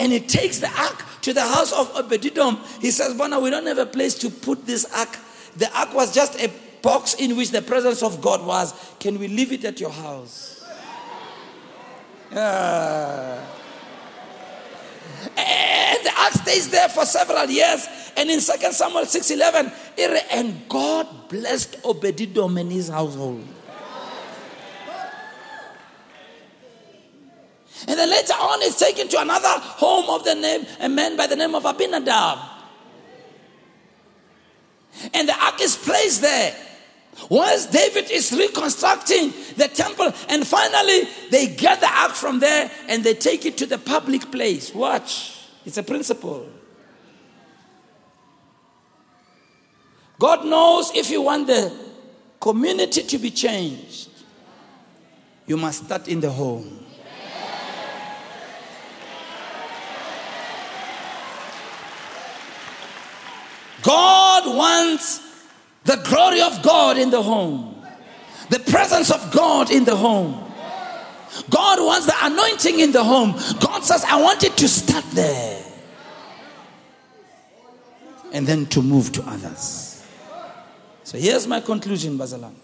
[0.00, 2.58] And he takes the ark to the house of Obed-Edom.
[2.80, 5.18] He says, Bona, we don't have a place to put this ark.
[5.56, 8.72] The ark was just a box in which the presence of God was.
[8.98, 10.64] Can we leave it at your house?
[12.32, 13.44] Yeah.
[15.36, 17.86] And the ark stays there for several years.
[18.16, 19.70] And in 2 Samuel 6:11,
[20.32, 23.44] and God blessed Obed-Edom and his household.
[27.88, 31.26] And then later on, it's taken to another home of the name, a man by
[31.26, 32.38] the name of Abinadab.
[35.14, 36.54] And the ark is placed there.
[37.28, 43.04] Once David is reconstructing the temple, and finally they get the ark from there and
[43.04, 44.74] they take it to the public place.
[44.74, 46.48] Watch, it's a principle.
[50.18, 51.72] God knows if you want the
[52.40, 54.10] community to be changed,
[55.46, 56.79] you must start in the home.
[63.82, 65.20] God wants
[65.84, 67.82] the glory of God in the home,
[68.50, 70.46] the presence of God in the home.
[71.48, 73.32] God wants the anointing in the home.
[73.60, 75.62] God says, I want it to start there
[78.32, 80.04] and then to move to others.
[81.04, 82.54] So here's my conclusion, Bazalan.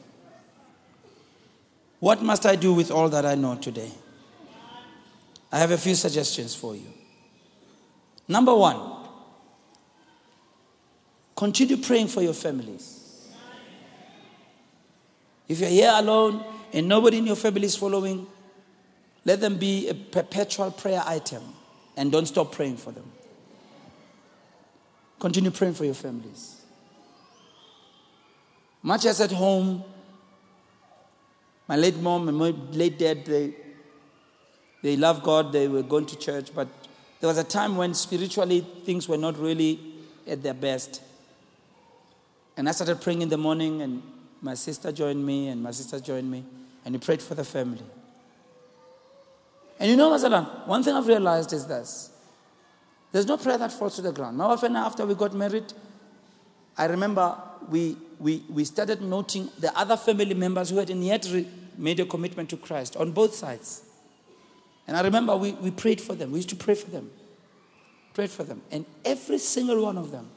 [1.99, 3.91] What must I do with all that I know today?
[5.51, 6.93] I have a few suggestions for you.
[8.29, 8.96] Number one,
[11.37, 13.29] Continue praying for your families.
[15.49, 18.27] If you're here alone and nobody in your family is following,
[19.25, 21.43] let them be a perpetual prayer item
[21.97, 23.11] and don't stop praying for them.
[25.21, 26.63] Continue praying for your families.
[28.83, 29.85] Much as at home,
[31.69, 33.55] my late mom and my late dad, they,
[34.83, 36.69] they love God, they were going to church, but
[37.21, 39.81] there was a time when spiritually things were not really
[40.27, 41.03] at their best.
[42.57, 44.03] And I started praying in the morning, and
[44.41, 46.45] my sister joined me, and my sister joined me,
[46.85, 47.85] and we prayed for the family.
[49.79, 52.11] And you know, Mazalan, one thing I've realized is this
[53.13, 54.37] there's no prayer that falls to the ground.
[54.37, 55.73] My wife and I, after we got married,
[56.77, 57.37] I remember
[57.69, 61.49] we, we, we started noting the other family members who hadn't yet re-
[61.79, 63.83] made a commitment to Christ on both sides.
[64.87, 66.33] And I remember we, we prayed for them.
[66.33, 67.11] We used to pray for them.
[68.15, 68.63] Prayed for them.
[68.71, 70.29] And every single one of them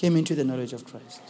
[0.00, 1.20] came into the knowledge of Christ.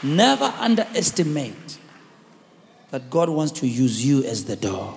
[0.00, 1.78] Never underestimate
[2.92, 4.96] that God wants to use you as the door.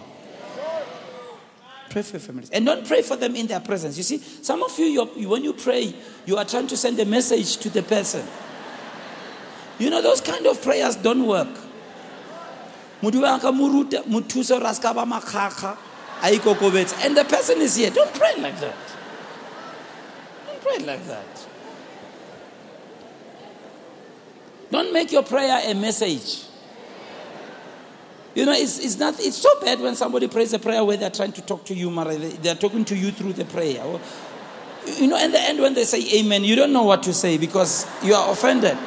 [1.89, 2.51] Pray for your families.
[2.51, 3.97] And don't pray for them in their presence.
[3.97, 5.95] You see, some of you, when you pray,
[6.27, 8.27] you are trying to send a message to the person.
[9.79, 11.47] You know, those kind of prayers don't work.
[16.21, 17.05] Modimo a ka mo ruta mo thuse gore a se ka ba makgakga a ikokobetse
[17.05, 18.75] and the person is here don't pray like that
[20.45, 21.47] don't pray like that
[24.71, 26.47] don't make your prayer a message
[28.37, 31.09] you know, it's, it's, not, it's so bad when somebody prays a prayer where they're
[31.09, 32.15] trying to talk to you, Mara.
[32.15, 33.83] They're talking to you through the prayer.
[34.85, 37.39] You know, in the end, when they say amen, you don't know what to say
[37.39, 38.77] because you are offended.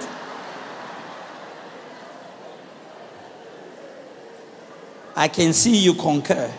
[5.17, 6.55] I can see you concur.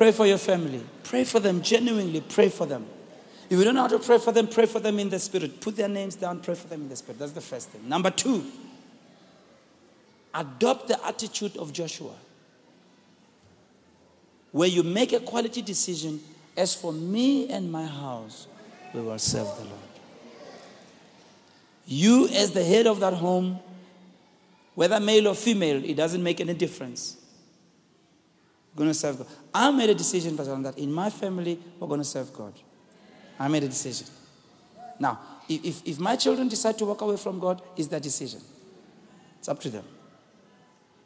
[0.00, 0.80] Pray for your family.
[1.02, 2.22] Pray for them genuinely.
[2.22, 2.86] Pray for them.
[3.50, 5.60] If you don't know how to pray for them, pray for them in the spirit.
[5.60, 7.18] Put their names down, pray for them in the spirit.
[7.18, 7.86] That's the first thing.
[7.86, 8.42] Number two,
[10.32, 12.14] adopt the attitude of Joshua,
[14.52, 16.18] where you make a quality decision
[16.56, 18.46] as for me and my house,
[18.94, 19.80] we will serve the Lord.
[21.84, 23.58] You, as the head of that home,
[24.74, 27.19] whether male or female, it doesn't make any difference.
[28.76, 29.26] Going to serve God.
[29.52, 32.54] I made a decision, Pastor, that in my family, we're going to serve God.
[33.38, 34.06] I made a decision.
[34.98, 35.18] Now,
[35.48, 38.40] if, if my children decide to walk away from God, it's their decision.
[39.38, 39.84] It's up to them.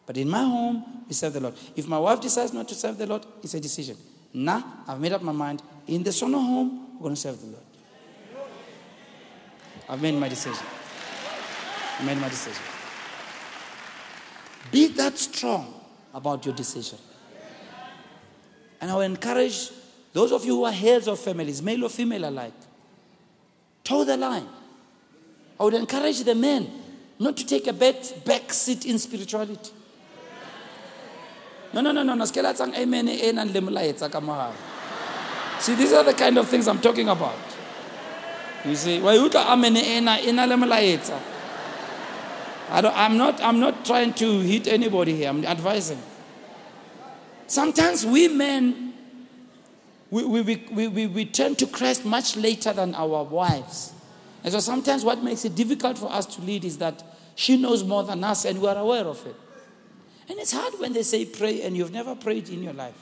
[0.06, 1.54] But in my home, we serve the Lord.
[1.74, 3.96] If my wife decides not to serve the Lord, it's a decision.
[4.34, 5.62] Nah, I've made up my mind.
[5.86, 7.62] In the Sono home, we're going to serve the Lord.
[9.88, 10.66] I've made my decision.
[12.00, 12.62] I made my decision.
[14.72, 15.72] Be that strong
[16.12, 16.98] about your decision.
[18.84, 19.70] And I will encourage
[20.12, 22.52] those of you who are heads of families, male or female alike,
[23.82, 24.46] toe the line.
[25.58, 26.70] I would encourage the men
[27.18, 29.70] not to take a back seat in spirituality.
[31.72, 32.26] No, no, no, no, no.
[32.26, 32.36] See,
[35.74, 37.38] these are the kind of things I'm talking about.
[38.66, 39.16] You see, I
[42.82, 45.30] don't, I'm not I'm not trying to hit anybody here.
[45.30, 46.02] I'm advising.
[47.46, 48.94] Sometimes we men
[50.14, 53.92] we, we, we, we, we turn to Christ much later than our wives.
[54.44, 57.02] And so sometimes what makes it difficult for us to lead is that
[57.34, 59.34] she knows more than us and we're aware of it.
[60.28, 62.94] And it's hard when they say pray and you've never prayed in your life.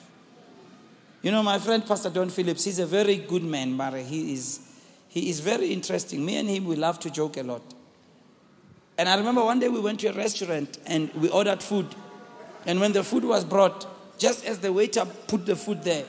[1.20, 4.60] You know, my friend Pastor Don Phillips, he's a very good man, but he is,
[5.08, 6.24] he is very interesting.
[6.24, 7.74] Me and him, we love to joke a lot.
[8.96, 11.94] And I remember one day we went to a restaurant and we ordered food.
[12.64, 13.86] And when the food was brought,
[14.22, 16.04] just as the waiter put the food there,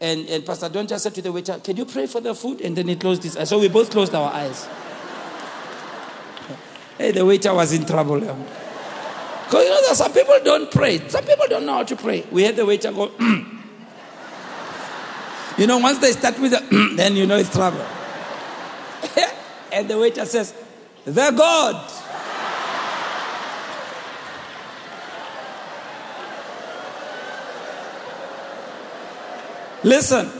[0.00, 2.62] and, and Pastor Don just said to the waiter, Can you pray for the food?
[2.62, 3.50] And then he closed his eyes.
[3.50, 4.66] So we both closed our eyes.
[6.98, 8.20] hey, the waiter was in trouble.
[8.20, 10.98] Because you know that some people don't pray.
[11.08, 12.24] Some people don't know how to pray.
[12.32, 13.12] We had the waiter go,
[15.58, 17.84] you know, once they start with the, then you know it's trouble.
[19.72, 20.54] and the waiter says,
[21.04, 21.92] the God.
[29.82, 30.30] Listen,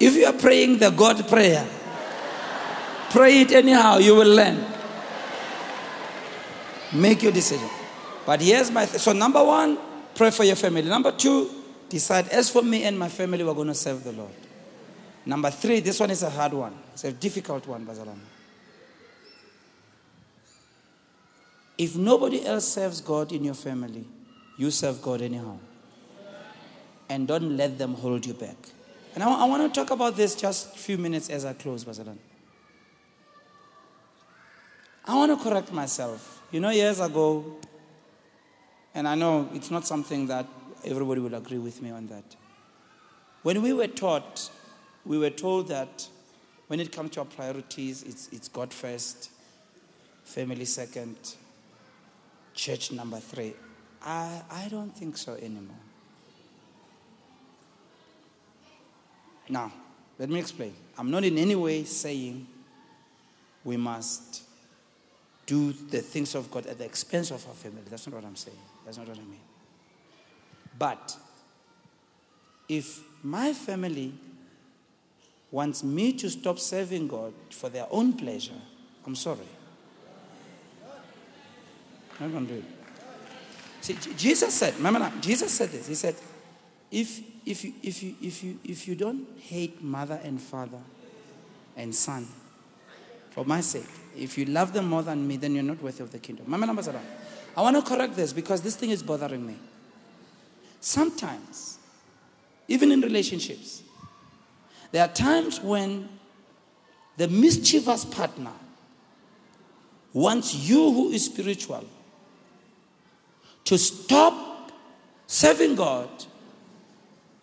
[0.00, 1.66] if you are praying the God prayer,
[3.10, 4.64] pray it anyhow, you will learn.
[6.92, 7.68] Make your decision.
[8.24, 9.78] But here's my th- so number one,
[10.14, 10.82] pray for your family.
[10.82, 11.50] Number two,
[11.88, 14.32] decide as for me and my family, we're going to serve the Lord.
[15.26, 16.74] Number three, this one is a hard one.
[16.92, 18.18] It's a difficult one, Bazalan.
[21.76, 24.04] If nobody else serves God in your family,
[24.56, 25.58] you serve God anyhow.
[27.08, 28.56] And don't let them hold you back.
[29.14, 31.84] And I, I want to talk about this just a few minutes as I close,
[31.84, 32.18] Bazalan.
[35.04, 36.42] I want to correct myself.
[36.52, 37.56] You know, years ago,
[38.94, 40.46] and I know it's not something that
[40.84, 42.24] everybody will agree with me on that.
[43.42, 44.50] When we were taught,
[45.06, 46.06] we were told that
[46.66, 49.30] when it comes to our priorities, it's, it's God first,
[50.24, 51.16] family second,
[52.54, 53.54] church number three.
[54.02, 55.76] I, I don't think so anymore.
[59.48, 59.72] Now,
[60.18, 60.74] let me explain.
[60.96, 62.46] I'm not in any way saying
[63.64, 64.42] we must
[65.46, 67.82] do the things of God at the expense of our family.
[67.88, 68.58] That's not what I'm saying.
[68.84, 69.40] That's not what I mean.
[70.78, 71.16] But
[72.68, 74.12] if my family
[75.50, 78.60] wants me to stop serving God for their own pleasure,
[79.06, 79.38] I'm sorry.
[82.20, 82.64] I'm not going to do it.
[83.80, 85.86] See, Jesus said, remember now, Jesus said this.
[85.86, 86.16] He said,
[86.90, 90.80] if, if, you, if, you, if, you, if you don't hate mother and father
[91.76, 92.26] and son
[93.30, 96.10] for my sake, if you love them more than me, then you're not worthy of
[96.10, 96.46] the kingdom.
[96.48, 96.66] Mama,
[97.56, 99.56] I want to correct this because this thing is bothering me.
[100.80, 101.78] Sometimes,
[102.68, 103.82] even in relationships,
[104.92, 106.08] there are times when
[107.16, 108.52] the mischievous partner
[110.12, 111.84] wants you who is spiritual
[113.64, 114.72] to stop
[115.26, 116.08] serving God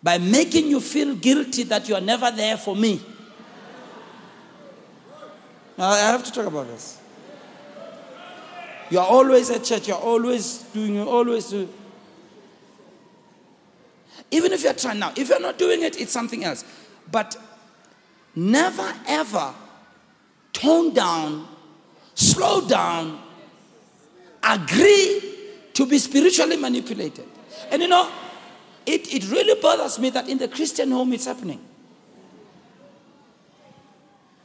[0.06, 3.00] by making you feel guilty that you are never there for me.
[5.76, 7.00] Now, I have to talk about this.
[8.88, 11.68] You are always at church, you're always doing, you always do.
[14.30, 16.64] Even if you're trying now, if you're not doing it, it's something else.
[17.10, 17.36] But
[18.36, 19.52] never ever
[20.52, 21.48] tone down,
[22.14, 23.20] slow down,
[24.40, 25.34] agree
[25.72, 27.26] to be spiritually manipulated.
[27.72, 28.08] And you know,
[28.86, 31.60] it, it really bothers me that in the Christian home it's happening.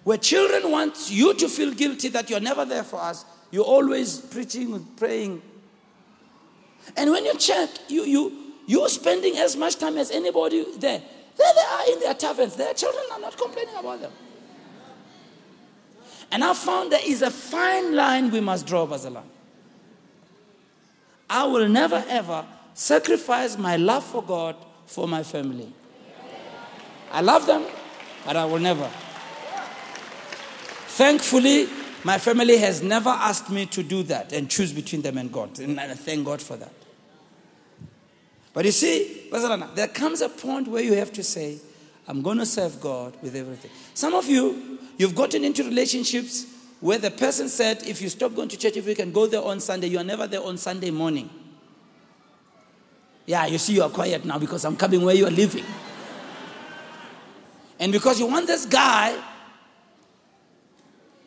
[0.04, 4.20] Where children want you to feel guilty that you're never there for us, you're always
[4.20, 5.42] preaching and praying.
[6.98, 11.02] And when you check, you, you, you're spending as much time as anybody there.
[11.38, 12.56] There they are in their taverns.
[12.56, 14.12] Their children are not complaining about them.
[16.32, 19.24] And I found there is a fine line we must draw, Bazalan.
[21.30, 25.72] I will never ever sacrifice my love for God for my family.
[27.12, 27.66] I love them,
[28.26, 28.90] but I will never.
[30.88, 31.68] Thankfully,
[32.04, 35.60] my family has never asked me to do that and choose between them and God.
[35.60, 36.74] And I thank God for that.
[38.54, 39.30] But you see,
[39.76, 41.60] there comes a point where you have to say,
[42.08, 43.72] I'm going to serve God with everything.
[43.94, 46.46] Some of you, you've gotten into relationships
[46.82, 49.42] where the person said, if you stop going to church, if you can go there
[49.42, 51.30] on Sunday, you are never there on Sunday morning.
[53.26, 55.66] Yeah, you see, you are quiet now because I'm coming where you are living.
[57.80, 59.20] And because you want this guy,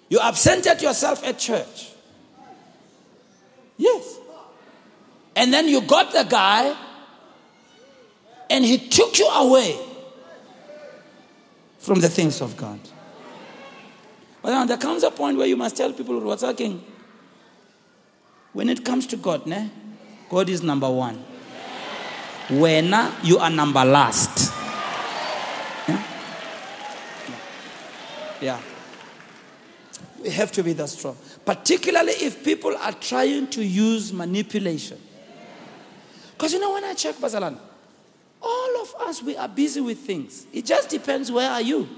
[0.09, 1.91] you absented yourself at church.
[3.77, 4.19] Yes.
[5.35, 6.77] And then you got the guy,
[8.49, 9.77] and he took you away
[11.79, 12.79] from the things of God.
[14.43, 16.85] But now there comes a point where you must tell people what's working.
[18.53, 19.71] When it comes to God, ne?
[20.29, 21.25] God is number one.
[22.51, 24.53] When you are number last.
[25.89, 26.03] Yeah.
[28.41, 28.61] yeah.
[30.23, 31.17] We have to be that strong.
[31.45, 34.99] Particularly if people are trying to use manipulation.
[36.33, 37.59] Because you know, when I check Bazalan,
[38.43, 40.47] all of us, we are busy with things.
[40.53, 41.89] It just depends where are you.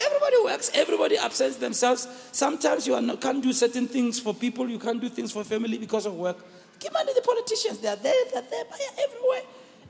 [0.00, 2.06] Everybody works, everybody absents themselves.
[2.32, 5.78] Sometimes you not, can't do certain things for people, you can't do things for family
[5.78, 6.44] because of work.
[6.78, 9.42] Give money to the politicians, they're there, they're there, they're everywhere.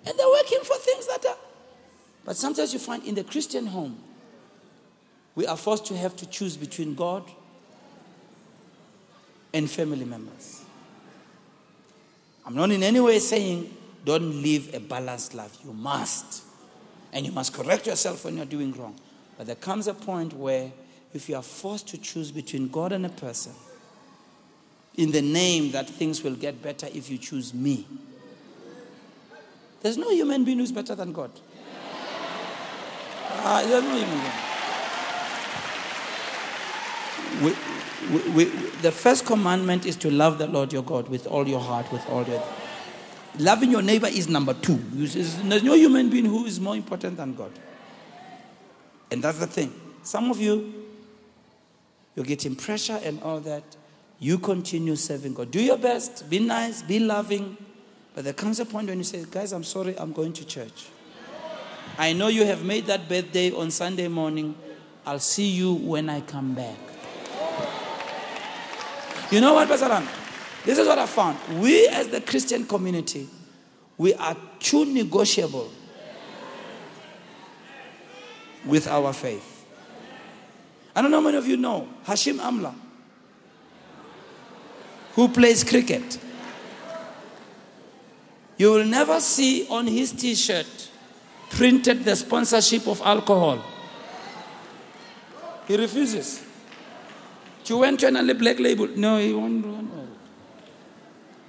[0.07, 1.37] And they're working for things that are.
[2.25, 3.99] But sometimes you find in the Christian home,
[5.35, 7.25] we are forced to have to choose between God
[9.53, 10.63] and family members.
[12.45, 13.75] I'm not in any way saying
[14.05, 15.59] don't live a balanced life.
[15.65, 16.43] You must.
[17.13, 18.97] And you must correct yourself when you're doing wrong.
[19.37, 20.73] But there comes a point where
[21.15, 23.53] if you are forced to choose between God and a person,
[24.99, 27.87] in the name that things will get better if you choose me,
[29.81, 31.31] there's no human being who's better than God.
[33.31, 34.33] Uh, there's no human being.
[37.43, 37.55] We,
[38.13, 38.45] we, we,
[38.83, 42.05] the first commandment is to love the Lord your God with all your heart, with
[42.11, 42.43] all your.
[43.39, 44.83] Loving your neighbor is number two.
[44.93, 47.53] There's no human being who is more important than God.
[49.13, 49.73] And that's the thing.
[50.03, 50.75] Some of you,
[52.17, 53.63] you're getting pressure and all that.
[54.21, 55.51] You continue serving God.
[55.51, 57.57] Do your best, be nice, be loving.
[58.15, 60.87] But there comes a point when you say, Guys, I'm sorry, I'm going to church.
[61.97, 64.55] I know you have made that birthday on Sunday morning.
[65.07, 66.77] I'll see you when I come back.
[69.31, 70.07] You know what, Basaran?
[70.65, 71.39] This is what I found.
[71.61, 73.29] We, as the Christian community,
[73.97, 75.71] we are too negotiable
[78.65, 79.67] with our faith.
[80.95, 82.75] I don't know how many of you know Hashim Amla,
[85.19, 86.17] who plays cricket.
[88.57, 90.91] You will never see on his t shirt
[91.51, 93.59] printed the sponsorship of alcohol.
[95.67, 96.45] He refuses.
[97.65, 98.87] You went to another black label.
[98.87, 99.91] No, he won't.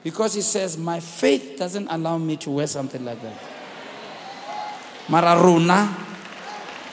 [0.04, 3.40] Because he says, My faith doesn't allow me to wear something like that.
[5.06, 5.94] Mararuna,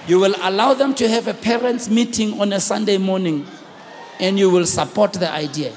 [0.06, 3.46] you will allow them to have a parents' meeting on a Sunday morning
[4.20, 5.72] and you will support the idea.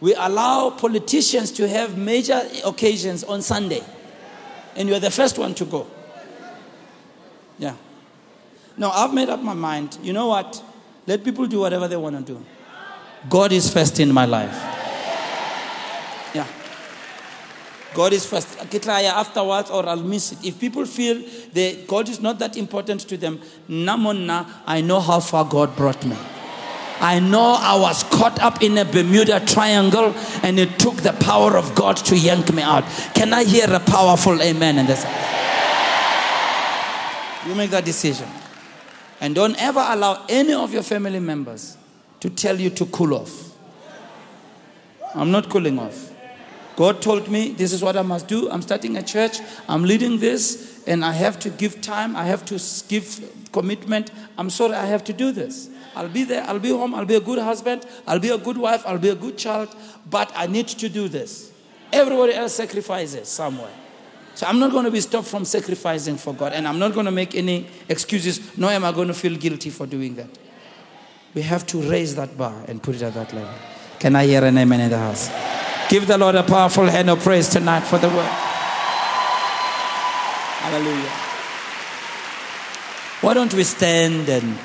[0.00, 3.82] We allow politicians to have major occasions on Sunday
[4.78, 5.86] and you're the first one to go.
[7.58, 7.74] Yeah.
[8.76, 9.98] No, I've made up my mind.
[10.02, 10.62] You know what?
[11.06, 12.44] Let people do whatever they want to do.
[13.28, 14.54] God is first in my life.
[16.32, 16.46] Yeah.
[17.92, 18.56] God is first.
[18.88, 20.44] Afterwards, or I'll miss it.
[20.44, 25.18] If people feel that God is not that important to them, namonna, I know how
[25.18, 26.16] far God brought me.
[27.00, 31.56] I know I was caught up in a Bermuda Triangle and it took the power
[31.56, 32.84] of God to yank me out.
[33.14, 35.04] Can I hear a powerful amen in this?
[37.46, 38.28] You make that decision.
[39.20, 41.76] And don't ever allow any of your family members
[42.20, 43.56] to tell you to cool off.
[45.14, 46.12] I'm not cooling off.
[46.76, 48.48] God told me this is what I must do.
[48.50, 49.38] I'm starting a church.
[49.68, 52.14] I'm leading this, and I have to give time.
[52.14, 54.12] I have to give commitment.
[54.36, 55.68] I'm sorry, I have to do this.
[55.94, 56.44] I'll be there.
[56.44, 56.94] I'll be home.
[56.94, 57.86] I'll be a good husband.
[58.06, 58.84] I'll be a good wife.
[58.86, 59.74] I'll be a good child.
[60.08, 61.50] But I need to do this.
[61.92, 63.70] Everybody else sacrifices somewhere.
[64.34, 66.52] So I'm not going to be stopped from sacrificing for God.
[66.52, 69.70] And I'm not going to make any excuses, nor am I going to feel guilty
[69.70, 70.28] for doing that.
[71.34, 73.52] We have to raise that bar and put it at that level.
[73.98, 75.28] Can I hear an amen in the house?
[75.88, 78.30] Give the Lord a powerful hand of praise tonight for the word.
[80.60, 81.10] Hallelujah.
[83.20, 84.58] Why don't we stand and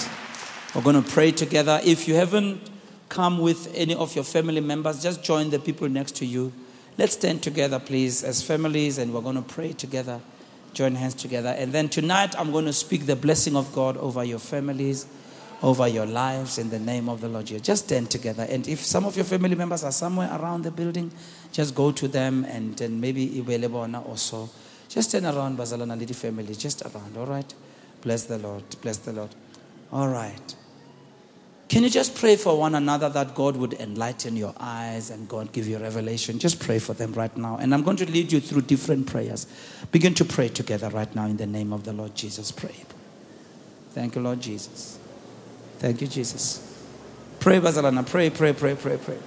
[0.76, 1.80] we're going to pray together.
[1.84, 2.70] If you haven't
[3.08, 6.52] come with any of your family members, just join the people next to you.
[6.98, 10.20] Let's stand together, please, as families, and we're going to pray together.
[10.74, 11.50] Join hands together.
[11.50, 15.06] And then tonight, I'm going to speak the blessing of God over your families,
[15.62, 17.62] over your lives, in the name of the Lord Jesus.
[17.62, 18.48] Just stand together.
[18.50, 21.12] And if some of your family members are somewhere around the building,
[21.52, 24.50] just go to them and, and maybe Ibelebona also.
[24.90, 27.54] Just stand around Bazalana Lady family, just around, all right?
[28.02, 28.64] Bless the Lord.
[28.82, 29.30] Bless the Lord.
[29.92, 30.56] All right.
[31.74, 35.52] Can you just pray for one another that God would enlighten your eyes and God
[35.54, 36.38] give you revelation?
[36.38, 37.58] Just pray for them right now.
[37.58, 39.48] And I'm going to lead you through different prayers.
[39.92, 42.52] Begin to pray together right now in the name of the Lord Jesus.
[42.52, 42.76] Pray.
[43.90, 45.00] Thank you, Lord Jesus.
[45.80, 46.62] Thank you, Jesus.
[47.40, 48.06] Pray, Bazalana.
[48.06, 49.18] Pray, pray, pray, pray, pray.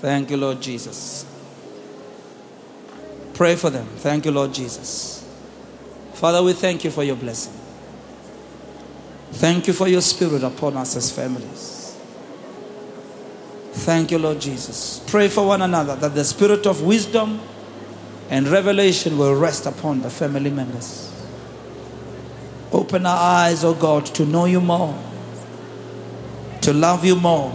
[0.00, 1.24] Thank you, Lord Jesus.
[3.32, 3.86] Pray for them.
[3.96, 5.26] Thank you, Lord Jesus.
[6.12, 7.59] Father, we thank you for your blessing.
[9.32, 11.96] Thank you for your spirit upon us as families.
[13.72, 15.02] Thank you, Lord Jesus.
[15.06, 17.40] Pray for one another that the spirit of wisdom
[18.28, 21.06] and revelation will rest upon the family members.
[22.72, 24.96] Open our eyes, O oh God, to know you more,
[26.60, 27.52] to love you more,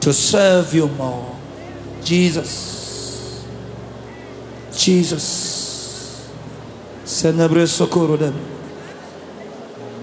[0.00, 1.34] to serve you more.
[2.02, 3.46] Jesus.
[4.76, 6.30] Jesus.
[7.04, 8.53] Senebre socorro dem.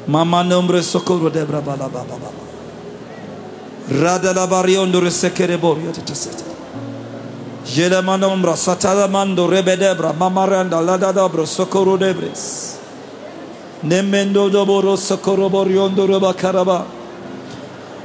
[0.07, 2.41] Mama nombre socorro de brabala baba baba.
[3.89, 6.43] Rada la bariondo resekere borio tetasete.
[7.65, 12.77] Jele manombra satala mando rebedebra mamaranda la da dobro socorro debres.
[13.83, 16.85] Nemendo doboro socorro boriondo reba karaba.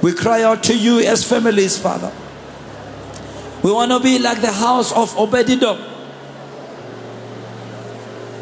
[0.02, 2.12] We cry out to you as families, Father.
[3.62, 5.78] We want to be like the house of Obededom.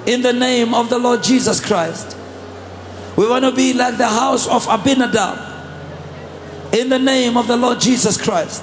[0.07, 2.17] In the name of the Lord Jesus Christ.
[3.17, 5.53] We want to be like the house of Abinadab
[6.75, 8.63] in the name of the Lord Jesus Christ,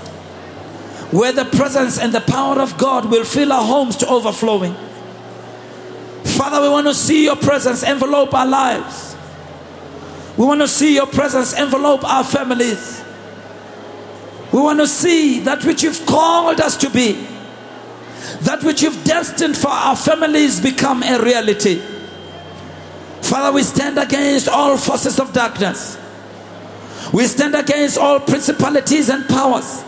[1.11, 4.75] where the presence and the power of God will fill our homes to overflowing.
[6.25, 9.15] Father, we want to see your presence envelope our lives.
[10.37, 13.03] We want to see your presence envelope our families.
[14.51, 17.13] We want to see that which you've called us to be,
[18.41, 21.81] that which you've destined for our families become a reality.
[23.31, 25.97] Father, we stand against all forces of darkness.
[27.13, 29.85] We stand against all principalities and powers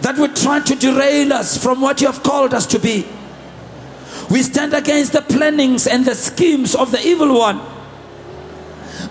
[0.00, 3.06] that would try to derail us from what you have called us to be.
[4.30, 7.58] We stand against the plannings and the schemes of the evil one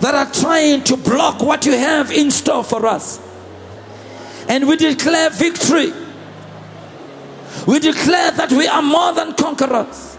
[0.00, 3.20] that are trying to block what you have in store for us.
[4.48, 5.92] And we declare victory.
[7.68, 10.11] We declare that we are more than conquerors.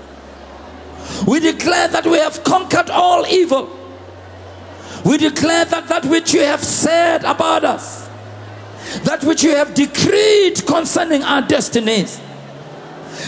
[1.27, 3.69] We declare that we have conquered all evil.
[5.06, 8.10] We declare that that which you have said about us,
[9.03, 12.19] that which you have decreed concerning our destinies,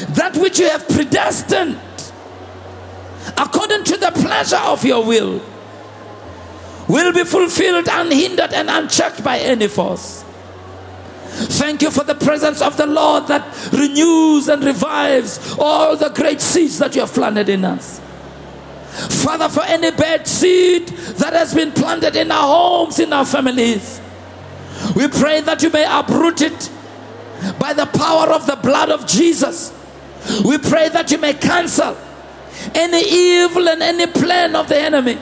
[0.09, 1.79] that which you have predestined
[3.37, 5.41] according to the pleasure of your will,
[6.87, 10.24] will be fulfilled unhindered and unchecked by any force.
[11.35, 16.39] Thank you for the presence of the Lord that renews and revives all the great
[16.39, 17.99] seeds that you have planted in us.
[19.21, 23.99] Father, for any bad seed that has been planted in our homes, in our families,
[24.95, 26.71] we pray that you may uproot it
[27.59, 29.73] by the power of the blood of Jesus.
[30.45, 31.97] We pray that you may cancel
[32.73, 35.17] any evil and any plan of the enemy.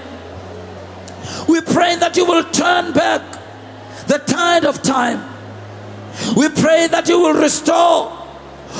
[1.50, 3.40] We pray that you will turn back
[4.06, 5.33] the tide of time
[6.36, 8.10] we pray that you will restore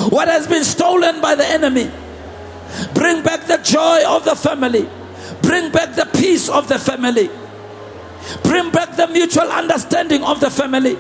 [0.10, 1.92] what has been stolen by the enemy.
[2.94, 4.90] Bring back the joy of the family.
[5.42, 7.30] Bring back the peace of the family.
[8.44, 10.98] Bring back the mutual understanding of the family.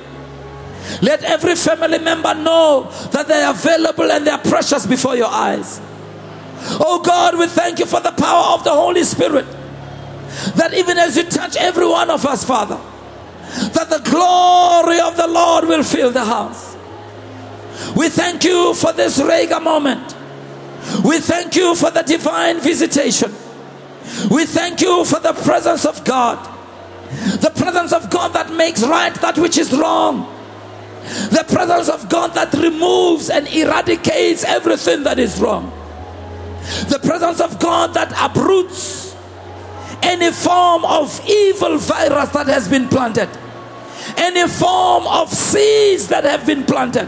[1.01, 5.30] Let every family member know that they are available and they are precious before your
[5.31, 5.80] eyes.
[6.80, 9.45] Oh God, we thank you for the power of the Holy Spirit.
[10.55, 12.80] That even as you touch every one of us, Father,
[13.74, 16.76] that the glory of the Lord will fill the house.
[17.95, 20.16] We thank you for this Rega moment.
[21.04, 23.32] We thank you for the divine visitation.
[24.30, 26.50] We thank you for the presence of God.
[27.40, 30.30] The presence of God that makes right that which is wrong.
[31.04, 35.72] The presence of God that removes and eradicates everything that is wrong.
[36.90, 39.16] The presence of God that uproots
[40.02, 43.30] any form of evil virus that has been planted,
[44.18, 47.08] any form of seeds that have been planted,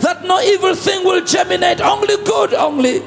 [0.00, 3.02] that no evil thing will germinate, only good, only.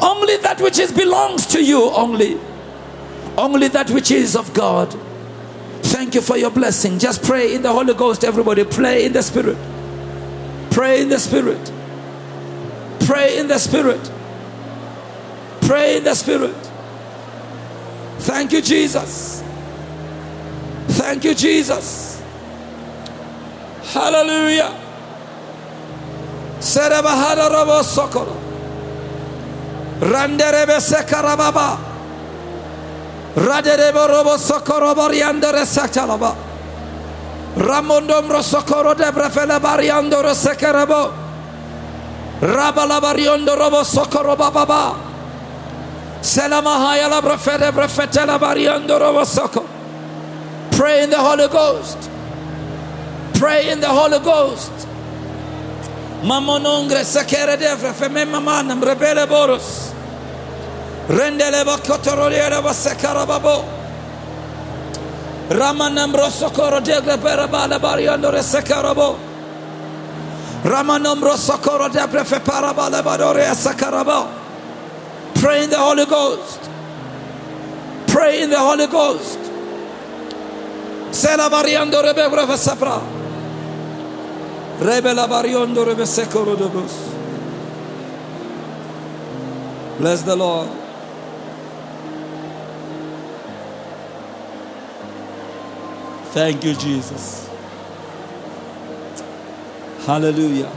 [0.00, 2.40] Only that which is belongs to you, only.
[3.36, 4.92] Only that which is of God.
[5.82, 6.98] Thank you for your blessing.
[6.98, 8.64] Just pray in the Holy Ghost, everybody.
[8.64, 9.58] Pray in the Spirit.
[10.70, 11.70] Pray in the Spirit.
[13.06, 14.10] Pray in the Spirit.
[15.60, 16.56] Pray in the Spirit.
[18.20, 19.43] Thank you, Jesus.
[20.88, 22.22] Thank you, Jesus.
[23.92, 24.72] Hallelujah.
[26.60, 28.36] Serabahara Rabo Sokoro.
[30.00, 31.78] Randerebe Sekarababa.
[33.36, 36.34] Raderebo Robo Sokoro Bariandere Satalaba.
[37.56, 41.12] Ramondom Rosokoro de Brefele Bariando Sekarabo.
[42.40, 44.96] Rabalabariando Robo Sokoro Baba.
[50.76, 52.10] Pray in the Holy Ghost.
[53.34, 54.72] Pray in the Holy Ghost.
[56.22, 57.04] Mamonongre
[58.82, 59.92] rebele boros.
[61.06, 61.64] Rendele
[63.24, 63.64] babo.
[65.48, 66.80] Ramanam rosokoro.
[70.64, 73.44] Ramanam rosokoro debre fe parabale badore.
[75.34, 76.70] Pray in the Holy Ghost.
[78.08, 79.43] Pray in the Holy Ghost.
[81.14, 83.00] Sela variando rebe breve sapra.
[84.80, 86.92] Rebe la variando rebe secoro dobus.
[90.00, 90.68] Bless the Lord.
[96.32, 97.48] Thank you, Jesus.
[100.04, 100.70] Hallelujah.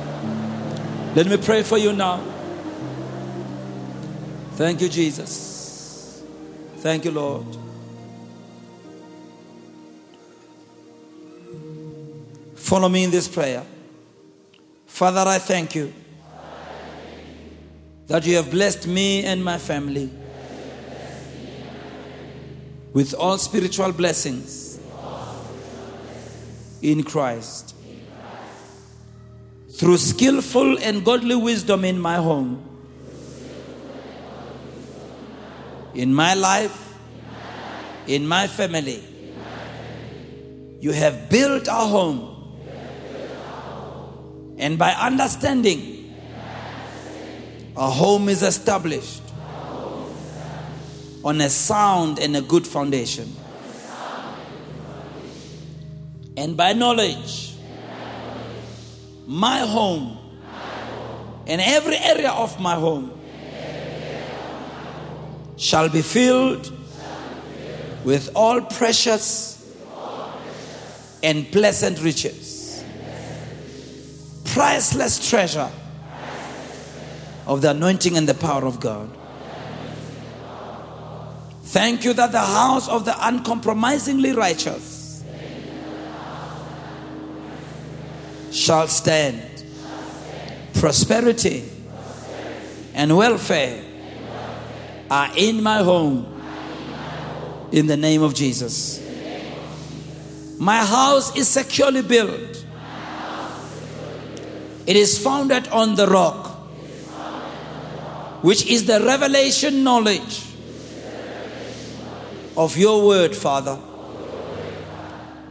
[1.15, 2.21] Let me pray for you now.
[4.51, 6.21] Thank you, Jesus.
[6.77, 7.56] Thank you, Lord.
[12.67, 13.63] Follow me in this prayer.
[14.85, 15.93] Father, I thank you
[18.07, 20.09] that you have blessed me and my family
[22.93, 24.79] with all spiritual blessings
[26.81, 27.75] in Christ.
[29.71, 32.67] Through skillful and godly wisdom in my home
[35.97, 36.95] in my life,
[38.05, 39.03] in my family.
[40.79, 42.36] You have built a home.
[44.57, 46.15] And by understanding,
[47.75, 49.21] a home is established
[51.23, 53.33] on a sound and a good foundation.
[56.35, 57.55] And by knowledge,
[59.25, 60.17] my home
[61.47, 63.19] and every area of my home
[65.57, 66.71] shall be filled
[68.05, 69.75] with all precious
[71.23, 72.46] and pleasant riches,
[74.47, 75.69] priceless treasure
[77.45, 79.09] of the anointing and the power of God.
[81.63, 85.23] Thank you that the house of the uncompromisingly righteous
[88.51, 89.43] shall stand.
[90.73, 91.69] Prosperity
[92.93, 93.83] and welfare
[95.09, 96.33] are in my home.
[97.71, 99.03] In the name of Jesus.
[100.57, 102.56] My house is securely built.
[104.87, 106.47] It is founded on the rock,
[108.41, 110.43] which is the revelation knowledge
[112.55, 113.77] of your word, Father.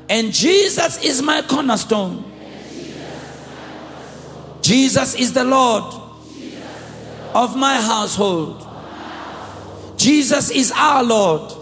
[0.08, 2.24] And Jesus is my cornerstone.
[4.62, 5.84] Jesus is the Lord
[7.34, 8.66] of my household.
[9.96, 11.52] Jesus is our Lord.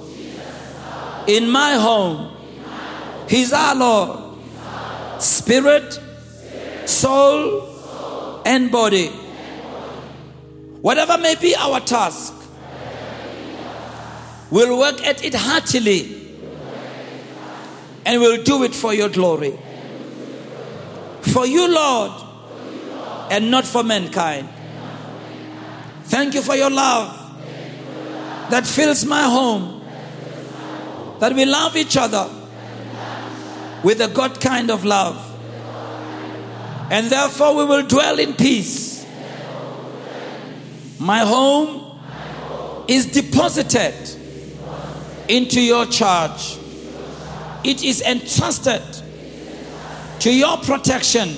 [1.27, 2.37] In my home,
[3.29, 4.21] He's our Lord.
[5.19, 5.99] Spirit,
[6.87, 9.09] soul, and body.
[10.81, 12.35] Whatever may be our task,
[14.51, 16.25] we'll work at it heartily
[18.07, 19.59] And we'll do it for your glory.
[21.23, 22.13] For you, Lord,
[23.31, 24.49] and not for mankind.
[26.05, 27.21] Thank you for your love
[28.51, 29.83] that fills my home.
[31.21, 32.29] That we love each other
[33.83, 35.24] with a God kind of love.
[36.95, 39.05] And therefore we will dwell in peace.
[41.01, 41.99] My home
[42.87, 43.95] is deposited
[45.29, 46.57] into your charge.
[47.65, 48.81] It is entrusted
[50.21, 51.35] to your protection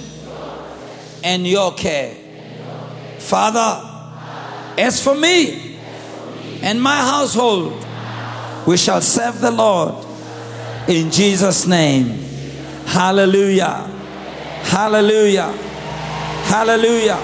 [1.24, 2.14] and your care.
[3.18, 3.80] Father,
[4.76, 5.78] as for me
[6.60, 7.82] and my household,
[8.66, 10.04] we shall serve the Lord
[10.86, 12.08] in Jesus' name.
[12.84, 13.95] Hallelujah.
[14.66, 15.52] Hallelujah.
[16.46, 17.16] Hallelujah.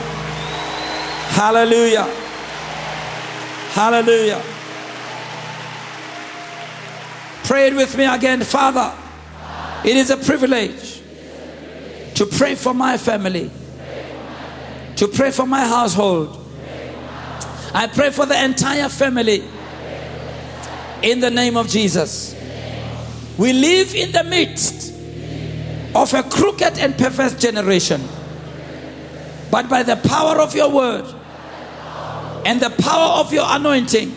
[1.32, 2.04] Hallelujah.
[3.72, 4.42] Hallelujah.
[7.44, 8.94] Pray it with me again, Father.
[9.84, 11.02] It is a privilege
[12.14, 13.50] to pray for my family,
[14.96, 16.38] to pray for my household.
[17.74, 19.42] I pray for the entire family
[21.02, 22.36] in the name of Jesus.
[23.36, 24.91] We live in the midst
[25.94, 28.02] of a crooked and perverse generation,
[29.50, 31.04] but by the power of your word
[32.46, 34.16] and the power of your anointing,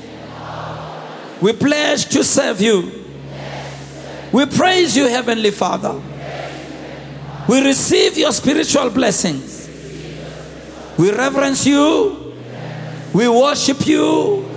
[1.42, 2.92] we pledge to serve you.
[4.32, 6.02] We praise you, Heavenly Father.
[7.48, 9.70] We receive your spiritual blessings.
[10.98, 12.34] We reverence you.
[13.14, 14.50] We worship you.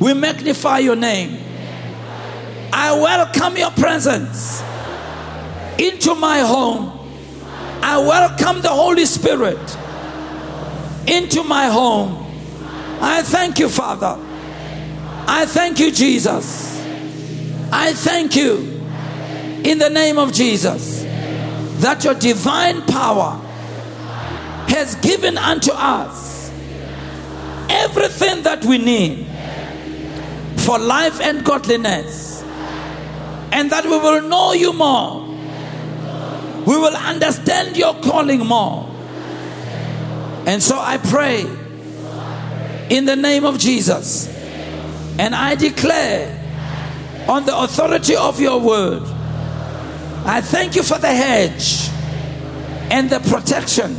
[0.00, 1.38] We magnify your name.
[2.72, 4.62] I welcome your presence
[5.78, 6.92] into my home.
[7.82, 9.58] I welcome the Holy Spirit
[11.06, 12.24] into my home.
[13.00, 14.18] I thank you, Father.
[15.28, 16.80] I thank you, Jesus.
[17.72, 18.58] I thank you
[19.64, 21.02] in the name of Jesus
[21.82, 23.40] that your divine power
[24.68, 26.50] has given unto us
[27.68, 29.26] everything that we need
[30.60, 32.42] for life and godliness,
[33.52, 35.25] and that we will know you more.
[36.66, 38.92] We will understand your calling more.
[40.46, 41.40] And so I pray
[42.90, 44.28] in the name of Jesus,
[45.18, 46.32] and I declare
[47.28, 49.02] on the authority of your word
[50.26, 51.88] I thank you for the hedge
[52.90, 53.96] and the protection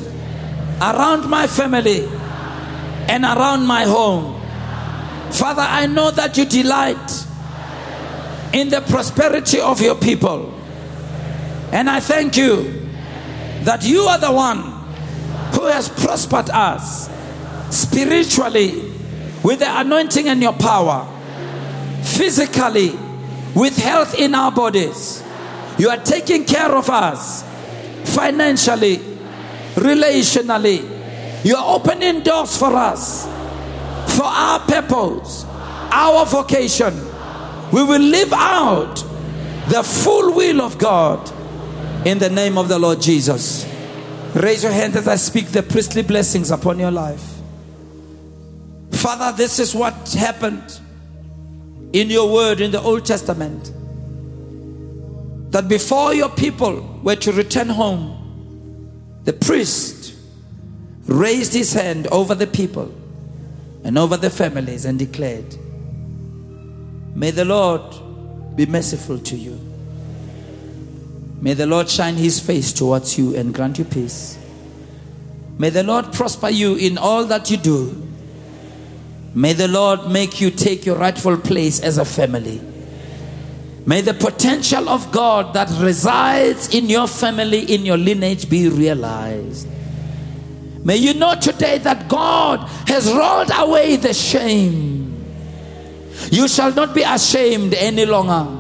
[0.81, 2.05] around my family
[3.07, 4.33] and around my home.
[5.31, 7.25] Father, I know that you delight
[8.51, 10.53] in the prosperity of your people.
[11.71, 12.87] And I thank you
[13.63, 14.61] that you are the one
[15.53, 17.09] who has prospered us
[17.69, 18.93] spiritually
[19.43, 21.07] with the anointing and your power,
[22.03, 22.91] physically
[23.55, 25.23] with health in our bodies
[25.77, 27.43] you are taking care of us
[28.15, 28.97] financially,
[29.75, 31.45] relationally.
[31.45, 33.25] You are opening doors for us,
[34.17, 35.45] for our purpose,
[35.91, 36.95] our vocation.
[37.71, 38.95] We will live out
[39.67, 41.31] the full will of God
[42.05, 43.65] in the name of the Lord Jesus.
[44.33, 47.23] Raise your hand as I speak the priestly blessings upon your life.
[48.91, 50.79] Father, this is what happened
[51.93, 53.71] in your word in the Old Testament
[55.51, 60.13] that before your people were to return home, the priest
[61.05, 62.93] raised his hand over the people
[63.83, 65.55] and over the families and declared,
[67.15, 69.66] May the Lord be merciful to you.
[71.39, 74.37] May the Lord shine his face towards you and grant you peace.
[75.59, 78.07] May the Lord prosper you in all that you do.
[79.33, 82.61] May the Lord make you take your rightful place as a family.
[83.85, 89.67] May the potential of God that resides in your family, in your lineage, be realized.
[90.83, 95.23] May you know today that God has rolled away the shame.
[96.31, 98.56] You shall not be ashamed any longer.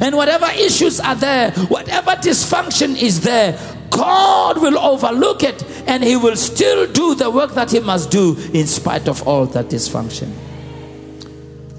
[0.00, 3.58] And whatever issues are there, whatever dysfunction is there,
[3.90, 8.36] God will overlook it and He will still do the work that He must do
[8.54, 10.32] in spite of all that dysfunction.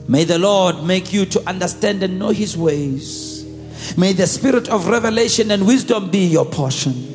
[0.07, 3.45] May the Lord make you to understand and know His ways.
[3.98, 7.07] May the spirit of revelation and wisdom be your portion.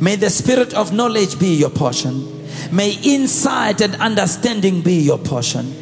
[0.00, 2.46] May the spirit of knowledge be your portion.
[2.70, 5.81] May insight and understanding be your portion.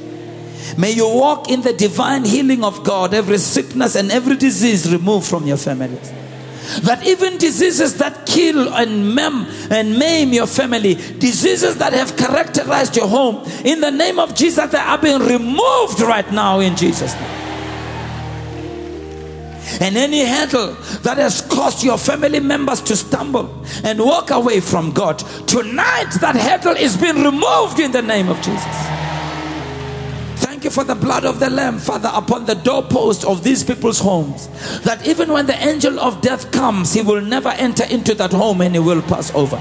[0.77, 5.27] May you walk in the divine healing of God, every sickness and every disease removed
[5.27, 6.13] from your families
[6.83, 12.97] that even diseases that kill and maim and maim your family, diseases that have characterized
[12.97, 17.15] your home, in the name of Jesus, they are being removed right now in Jesus'
[17.15, 17.37] name.
[19.81, 24.93] And any hurdle that has caused your family members to stumble and walk away from
[24.93, 29.10] God, tonight that hurdle is being removed in the name of Jesus.
[30.61, 33.99] Thank you for the blood of the Lamb, Father, upon the doorpost of these people's
[33.99, 34.49] homes.
[34.81, 38.61] That even when the angel of death comes, he will never enter into that home
[38.61, 39.57] and he will pass over.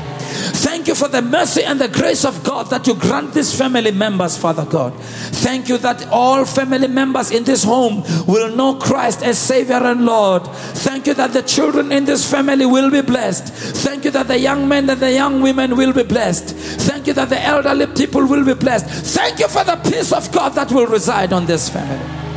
[0.59, 3.91] Thank you for the mercy and the grace of God that you grant these family
[3.91, 4.93] members, Father God.
[5.39, 10.05] Thank you that all family members in this home will know Christ as Savior and
[10.05, 10.45] Lord.
[10.83, 13.45] Thank you that the children in this family will be blessed.
[13.83, 16.55] Thank you that the young men and the young women will be blessed.
[16.55, 18.85] Thank you that the elderly people will be blessed.
[19.15, 22.29] Thank you for the peace of God that will reside on this family.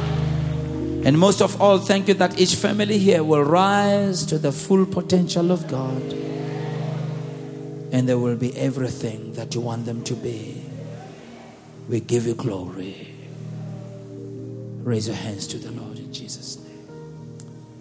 [1.04, 4.86] And most of all, thank you that each family here will rise to the full
[4.86, 6.02] potential of God.
[7.92, 10.62] And they will be everything that you want them to be.
[11.88, 13.12] We give you glory.
[14.82, 16.86] Raise your hands to the Lord in Jesus' name.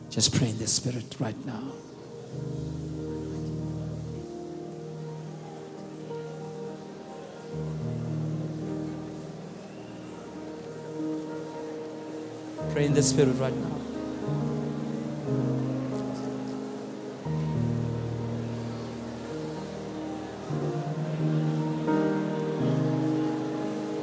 [0.10, 1.64] Just pray in the Spirit right now.
[12.74, 13.78] Pray in the Spirit right now.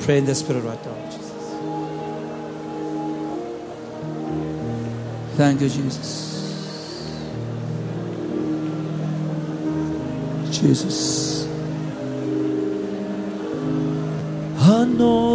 [0.01, 1.33] Pray in the Spirit right now, Jesus.
[5.37, 6.29] Thank you, Jesus.
[10.51, 11.47] Jesus.
[14.61, 15.29] Anointing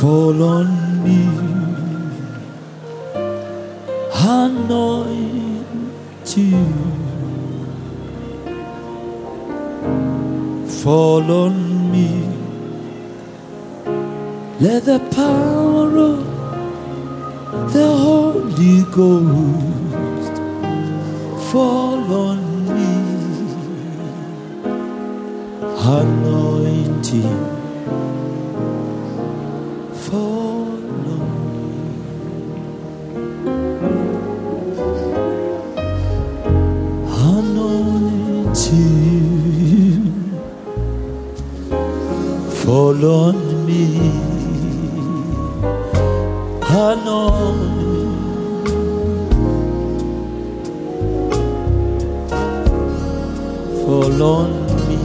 [0.00, 0.68] fall on
[1.04, 1.20] me.
[4.14, 5.50] Anointing
[10.82, 11.54] fall on
[11.92, 12.10] me.
[14.58, 16.20] Let the power of
[17.74, 20.34] the Holy Ghost
[21.50, 22.40] fall on
[22.74, 22.94] me.
[26.00, 27.59] Anointing
[30.12, 30.66] Oh,
[38.80, 40.40] Anointing
[42.50, 43.84] fall on me.
[46.62, 48.10] Anointing
[53.84, 54.50] fall on
[54.88, 54.98] me.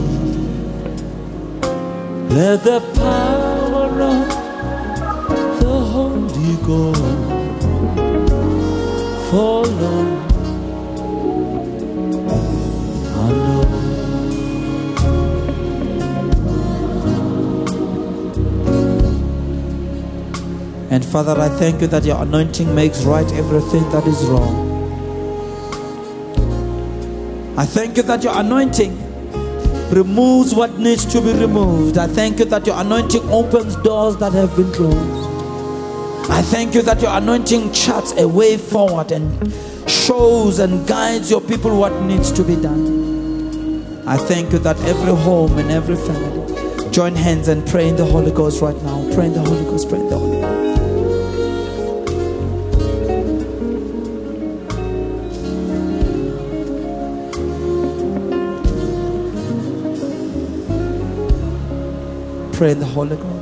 [2.30, 4.35] Let the power of
[6.66, 7.00] Holy Ghost
[9.30, 10.16] fall on
[20.88, 24.64] And Father, I thank you that your anointing makes right everything that is wrong.
[27.58, 28.96] I thank you that your anointing
[29.90, 31.98] removes what needs to be removed.
[31.98, 35.25] I thank you that your anointing opens doors that have been closed.
[36.28, 39.52] I thank you that your anointing charts a way forward and
[39.88, 44.04] shows and guides your people what needs to be done.
[44.06, 48.04] I thank you that every home and every family join hands and pray in the
[48.04, 49.02] Holy Ghost right now.
[49.14, 50.56] Pray in the Holy Ghost, pray in the Holy Ghost.
[62.58, 63.35] Pray in the Holy Ghost.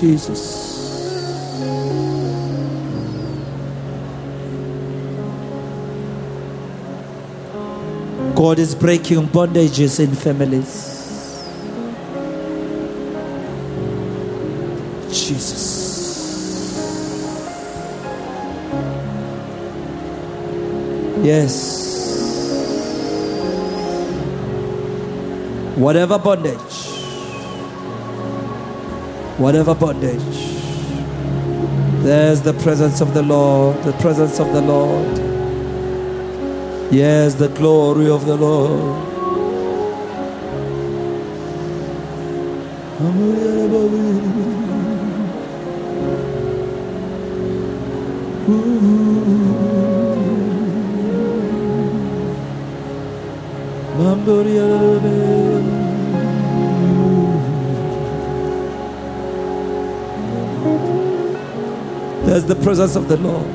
[0.00, 0.42] Jesus.
[8.34, 10.92] God is breaking bondages in families.
[15.08, 15.86] Jesus.
[21.24, 21.74] Yes.
[25.76, 26.75] Whatever bondage,
[29.38, 30.20] whatever bondage,
[32.02, 35.18] there's the presence of the Lord, the presence of the Lord.
[36.92, 39.06] Yes, the glory of the Lord.
[62.36, 63.46] There's the presence of the Lord.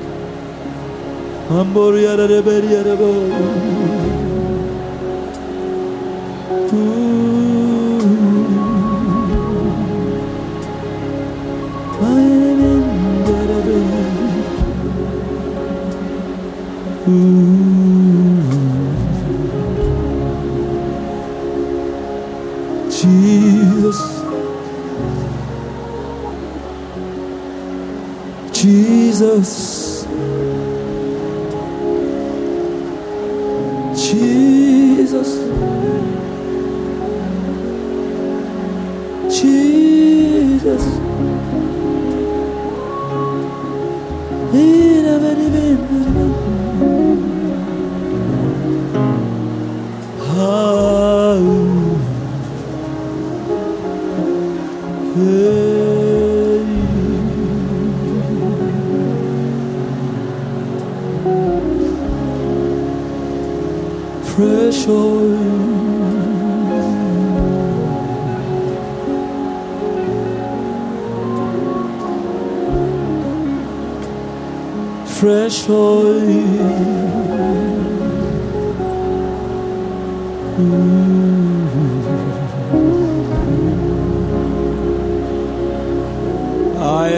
[75.22, 76.18] Fresh oil.
[86.82, 87.14] Ay,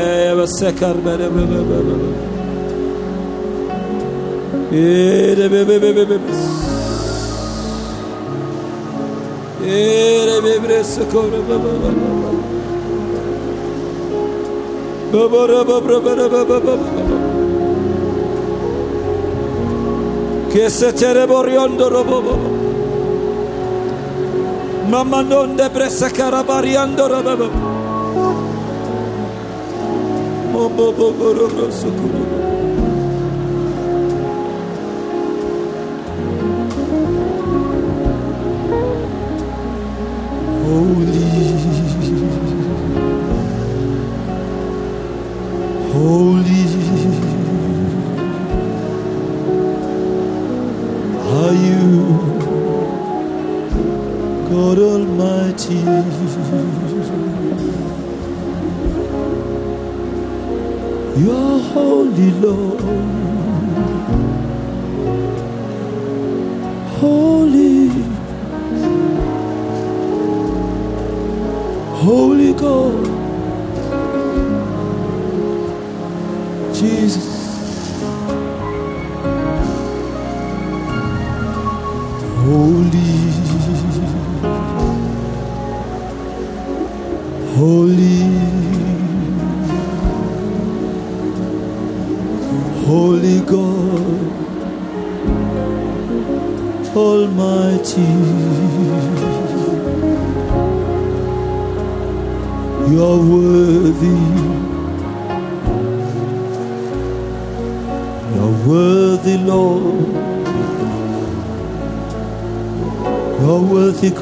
[0.57, 1.95] sekar bere be be be be.
[4.75, 6.17] Ere be be be be be.
[9.63, 11.91] Ere be bre sekor be be be be.
[15.11, 15.23] Be
[16.65, 16.92] be
[20.93, 22.35] tere boriondo ro bo bo.
[24.87, 27.21] Mamma non de bre sekara bariando ro
[30.53, 32.42] oh, be be.
[62.31, 63.22] Lord.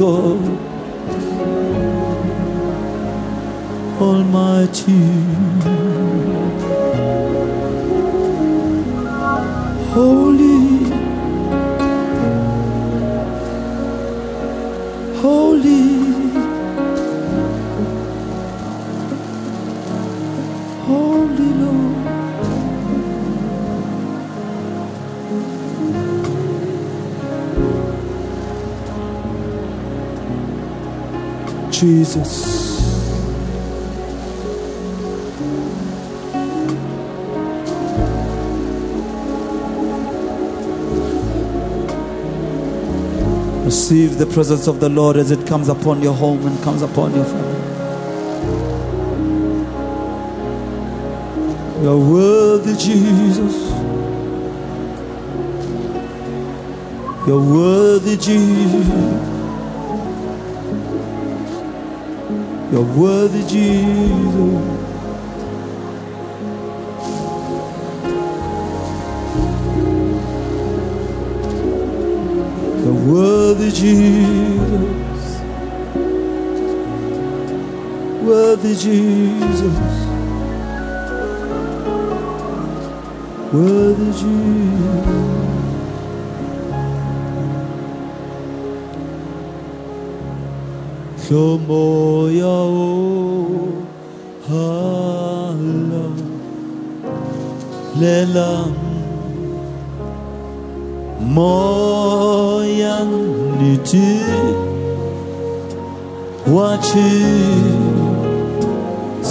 [0.01, 0.30] Worthy,
[32.01, 32.81] Jesus.
[43.63, 47.13] Receive the presence of the Lord as it comes upon your home and comes upon
[47.13, 47.61] your family.
[51.83, 53.55] You're worthy, Jesus.
[57.27, 59.30] You're worthy, Jesus.
[62.71, 64.81] You're worthy, Jesus.
[72.79, 75.41] You're worthy, Jesus.
[78.23, 80.07] Worthy, Jesus.
[83.51, 85.30] Worthy, Jesus.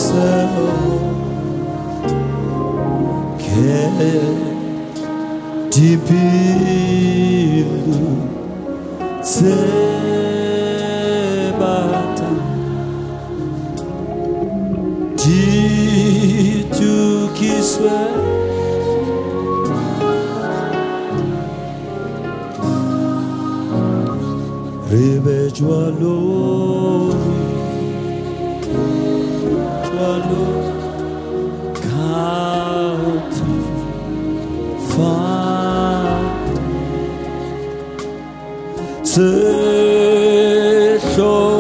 [0.01, 0.71] Seo
[3.43, 3.81] ke.
[5.71, 6.37] Dipilu
[9.23, 10.20] tsebata
[25.61, 27.13] 着路
[29.93, 30.33] 你路
[31.75, 32.97] 靠
[33.31, 33.37] 近
[34.89, 34.89] 发
[36.47, 36.57] 端
[39.05, 39.13] 此
[41.15, 41.60] 生。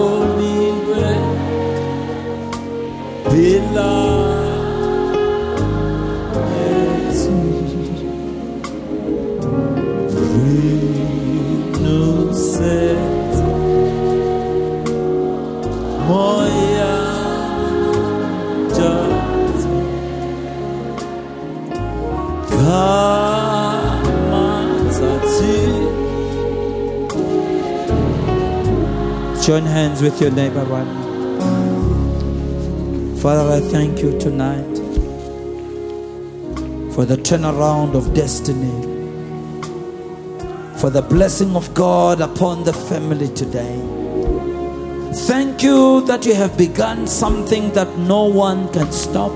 [29.50, 31.06] Join hands with your neighbor right now.
[33.16, 34.76] Father, I thank you tonight
[36.94, 38.70] for the turnaround of destiny,
[40.78, 43.74] for the blessing of God upon the family today.
[45.26, 49.32] Thank you that you have begun something that no one can stop.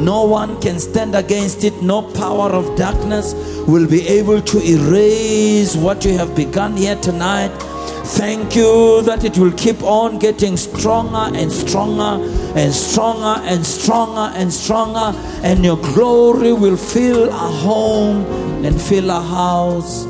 [0.00, 1.80] No one can stand against it.
[1.84, 3.32] No power of darkness
[3.68, 7.67] will be able to erase what you have begun here tonight.
[8.16, 12.24] Thank you that it will keep on getting stronger and stronger
[12.58, 18.24] and stronger and stronger and stronger, and your glory will fill our home
[18.64, 20.06] and fill our house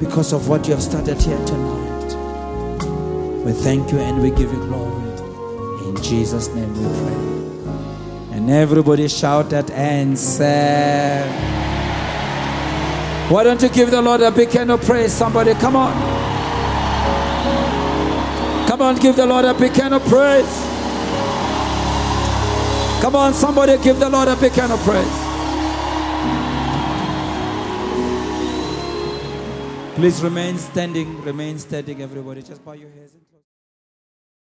[0.00, 2.14] because of what you have started here tonight.
[3.44, 5.88] We thank you and we give you glory.
[5.88, 8.38] In Jesus' name we pray.
[8.38, 11.30] And everybody shouted and said,
[13.30, 15.12] Why don't you give the Lord a big hand of praise?
[15.12, 16.13] Somebody, come on.
[18.74, 20.52] Come on, give the Lord a big hand of praise.
[23.00, 25.06] Come on, somebody, give the Lord a big hand of praise.
[29.94, 32.42] Please remain standing, remain standing, everybody.
[32.42, 33.14] Just bow your heads.